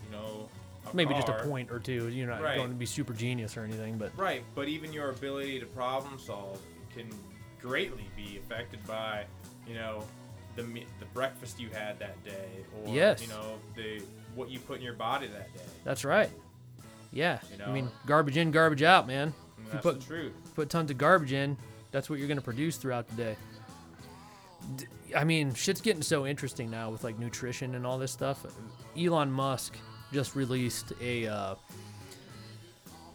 [0.06, 0.50] you know
[0.92, 2.10] a Maybe just a point or two.
[2.10, 2.58] You're not Right.
[2.58, 6.20] going to be super genius or anything, but Right, but even your ability to problem
[6.20, 6.60] solve
[6.94, 7.10] can
[7.62, 9.24] greatly be affected by,
[9.66, 10.04] you know,
[10.58, 10.64] the
[11.00, 12.50] the breakfast you had that day,
[12.86, 13.22] or Yes.
[13.22, 14.02] you know, the
[14.36, 15.64] what you put in your body that day.
[15.84, 16.30] that's right.
[17.14, 17.40] Yeah.
[17.58, 19.34] You I mean, garbage in, garbage out, man.
[19.60, 20.34] If you that's put the truth.
[20.56, 21.58] put tons of garbage in,
[21.92, 23.36] that's what you're going to produce throughout the day.
[24.76, 28.46] D- I mean, shit's getting so interesting now with like nutrition and all this stuff.
[28.98, 29.78] Elon Musk
[30.12, 31.28] just released a.
[31.28, 31.56] Uh,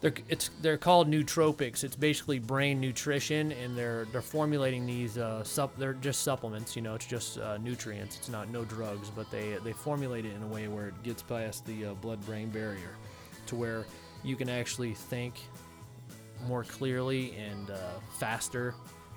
[0.00, 1.82] they're it's they're called nootropics.
[1.82, 5.76] It's basically brain nutrition, and they're they're formulating these uh, sup.
[5.76, 6.76] They're just supplements.
[6.76, 8.16] You know, it's just uh, nutrients.
[8.16, 11.20] It's not no drugs, but they they formulate it in a way where it gets
[11.22, 12.94] past the uh, blood-brain barrier,
[13.48, 13.84] to where
[14.24, 15.40] you can actually think
[16.46, 17.76] more clearly and uh,
[18.18, 18.74] faster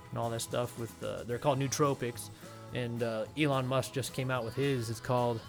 [0.09, 2.29] and all that stuff with uh, they're called nootropics.
[2.73, 4.89] And uh, elon musk just came out with his.
[4.89, 5.41] It's called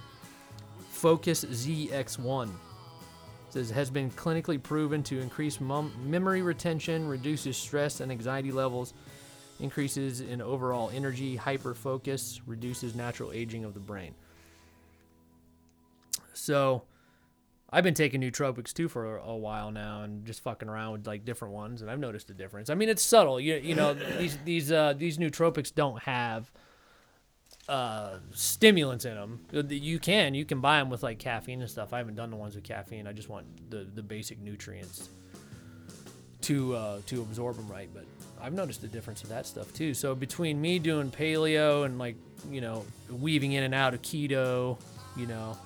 [0.91, 2.53] focus zx1 it
[3.49, 8.95] says has been clinically proven to increase mum- memory retention reduces stress and anxiety levels
[9.59, 14.15] increases in overall energy hyper focus reduces natural aging of the brain.
[16.35, 16.83] So
[17.73, 21.07] I've been taking nootropics too for a, a while now, and just fucking around with
[21.07, 22.69] like different ones, and I've noticed a difference.
[22.69, 23.41] I mean, it's subtle.
[23.41, 26.51] You you know these these uh, these nootropics don't have
[27.69, 29.41] uh, stimulants in them.
[29.71, 31.93] You can you can buy them with like caffeine and stuff.
[31.95, 33.07] I haven't done the ones with caffeine.
[33.07, 35.09] I just want the the basic nutrients
[36.43, 37.89] to uh, to absorb them right.
[37.95, 38.05] But
[38.41, 39.95] I've noticed a difference of that stuff too.
[39.95, 42.17] So between me doing paleo and like
[42.51, 44.79] you know weaving in and out of keto,
[45.17, 45.57] you know,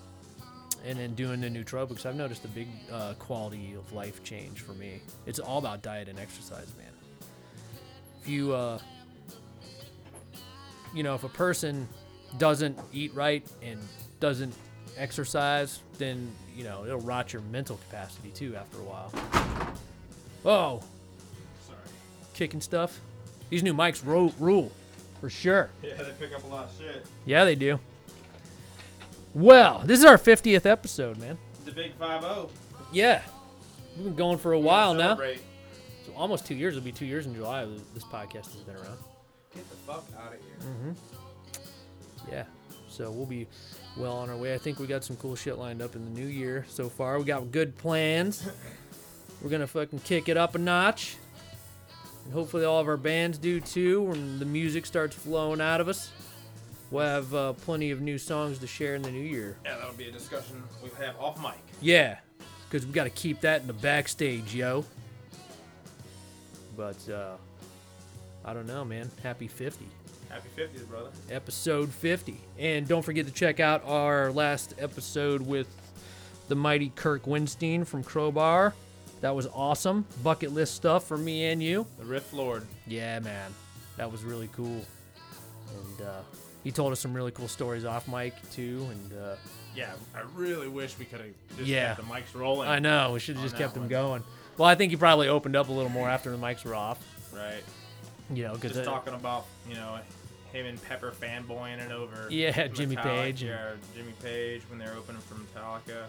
[0.86, 4.72] and then doing the nootropics, I've noticed a big uh, quality of life change for
[4.72, 5.00] me.
[5.26, 6.92] It's all about diet and exercise, man.
[8.22, 8.78] If you, uh,
[10.94, 11.88] you know, if a person
[12.38, 13.80] doesn't eat right and
[14.20, 14.54] doesn't
[14.96, 19.12] exercise, then you know it'll rot your mental capacity too after a while.
[20.44, 20.82] Oh,
[21.66, 21.78] Sorry.
[22.34, 23.00] kicking stuff.
[23.50, 24.70] These new mics ro- rule,
[25.20, 25.70] for sure.
[25.82, 27.04] Yeah, they pick up a lot of shit.
[27.24, 27.80] Yeah, they do.
[29.36, 31.36] Well, this is our 50th episode, man.
[31.66, 32.48] The big five zero.
[32.90, 33.20] Yeah.
[33.94, 35.08] We've been going for a while now.
[35.08, 35.40] Celebrate.
[36.06, 36.74] So almost two years.
[36.74, 37.66] It'll be two years in July.
[37.66, 38.96] that This podcast has been around.
[39.54, 40.56] Get the fuck out of here.
[40.62, 42.32] Mm-hmm.
[42.32, 42.44] Yeah.
[42.88, 43.46] So we'll be
[43.98, 44.54] well on our way.
[44.54, 47.18] I think we got some cool shit lined up in the new year so far.
[47.18, 48.48] We got good plans.
[49.42, 51.18] We're gonna fucking kick it up a notch.
[52.24, 55.88] And hopefully all of our bands do too when the music starts flowing out of
[55.88, 56.10] us.
[56.96, 59.58] We'll have uh, plenty of new songs to share in the new year.
[59.66, 61.60] Yeah, that'll be a discussion we have off mic.
[61.82, 62.16] Yeah,
[62.64, 64.82] because we got to keep that in the backstage, yo.
[66.74, 67.34] But uh,
[68.46, 69.10] I don't know, man.
[69.22, 69.86] Happy 50,
[70.30, 71.10] Happy 50th, brother.
[71.30, 75.68] episode 50, and don't forget to check out our last episode with
[76.48, 78.72] the mighty Kirk Windstein from Crowbar.
[79.20, 80.06] That was awesome.
[80.22, 81.84] Bucket list stuff for me and you.
[81.98, 82.66] The Riff Lord.
[82.86, 83.52] Yeah, man,
[83.98, 84.80] that was really cool.
[85.74, 86.20] And uh,
[86.66, 88.88] he told us some really cool stories off mic too.
[88.90, 89.36] And uh,
[89.76, 91.94] Yeah, I really wish we could have just Yeah.
[91.94, 92.68] kept the mics rolling.
[92.68, 93.88] I know we should have just kept them one.
[93.88, 94.22] going.
[94.58, 96.98] Well, I think he probably opened up a little more after the mics were off.
[97.32, 97.62] Right.
[98.34, 100.00] You know, because Just talking about, you know,
[100.52, 102.26] him and Pepper fanboying it over.
[102.30, 106.06] Yeah, Jimmy Metallica- Page Yeah, Jimmy Page when they were opening for Metallica.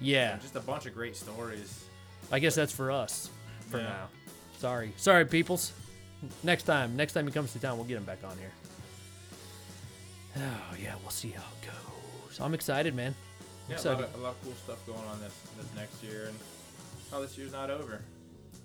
[0.00, 1.84] yeah, Just a bunch of great stories.
[2.32, 3.28] I guess that's for us
[3.68, 3.82] for Yeah.
[3.84, 4.08] now.
[4.58, 5.72] Sorry, sorry, peoples.
[6.42, 8.52] Next time, next time he comes to town, we'll get him back on here.
[10.36, 10.40] Oh
[10.82, 12.40] yeah, we'll see how it goes.
[12.40, 13.14] I'm excited, man.
[13.68, 14.00] Yeah, a Excited.
[14.00, 16.36] lot, of, a lot of cool stuff going on this this next year, and
[17.12, 18.00] oh, this year's not over.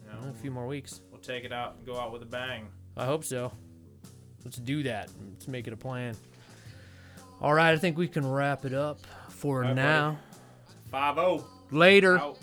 [0.06, 1.02] You know, A few more weeks.
[1.12, 2.68] we'll take it out and go out with a bang.
[2.96, 3.52] I hope so.
[4.44, 5.10] Let's do that.
[5.32, 6.16] Let's make it a plan.
[7.42, 9.00] All right, I think we can wrap it up
[9.30, 10.18] for right, now.
[10.92, 11.46] Five zero.
[11.72, 12.18] Later.
[12.20, 12.38] Out.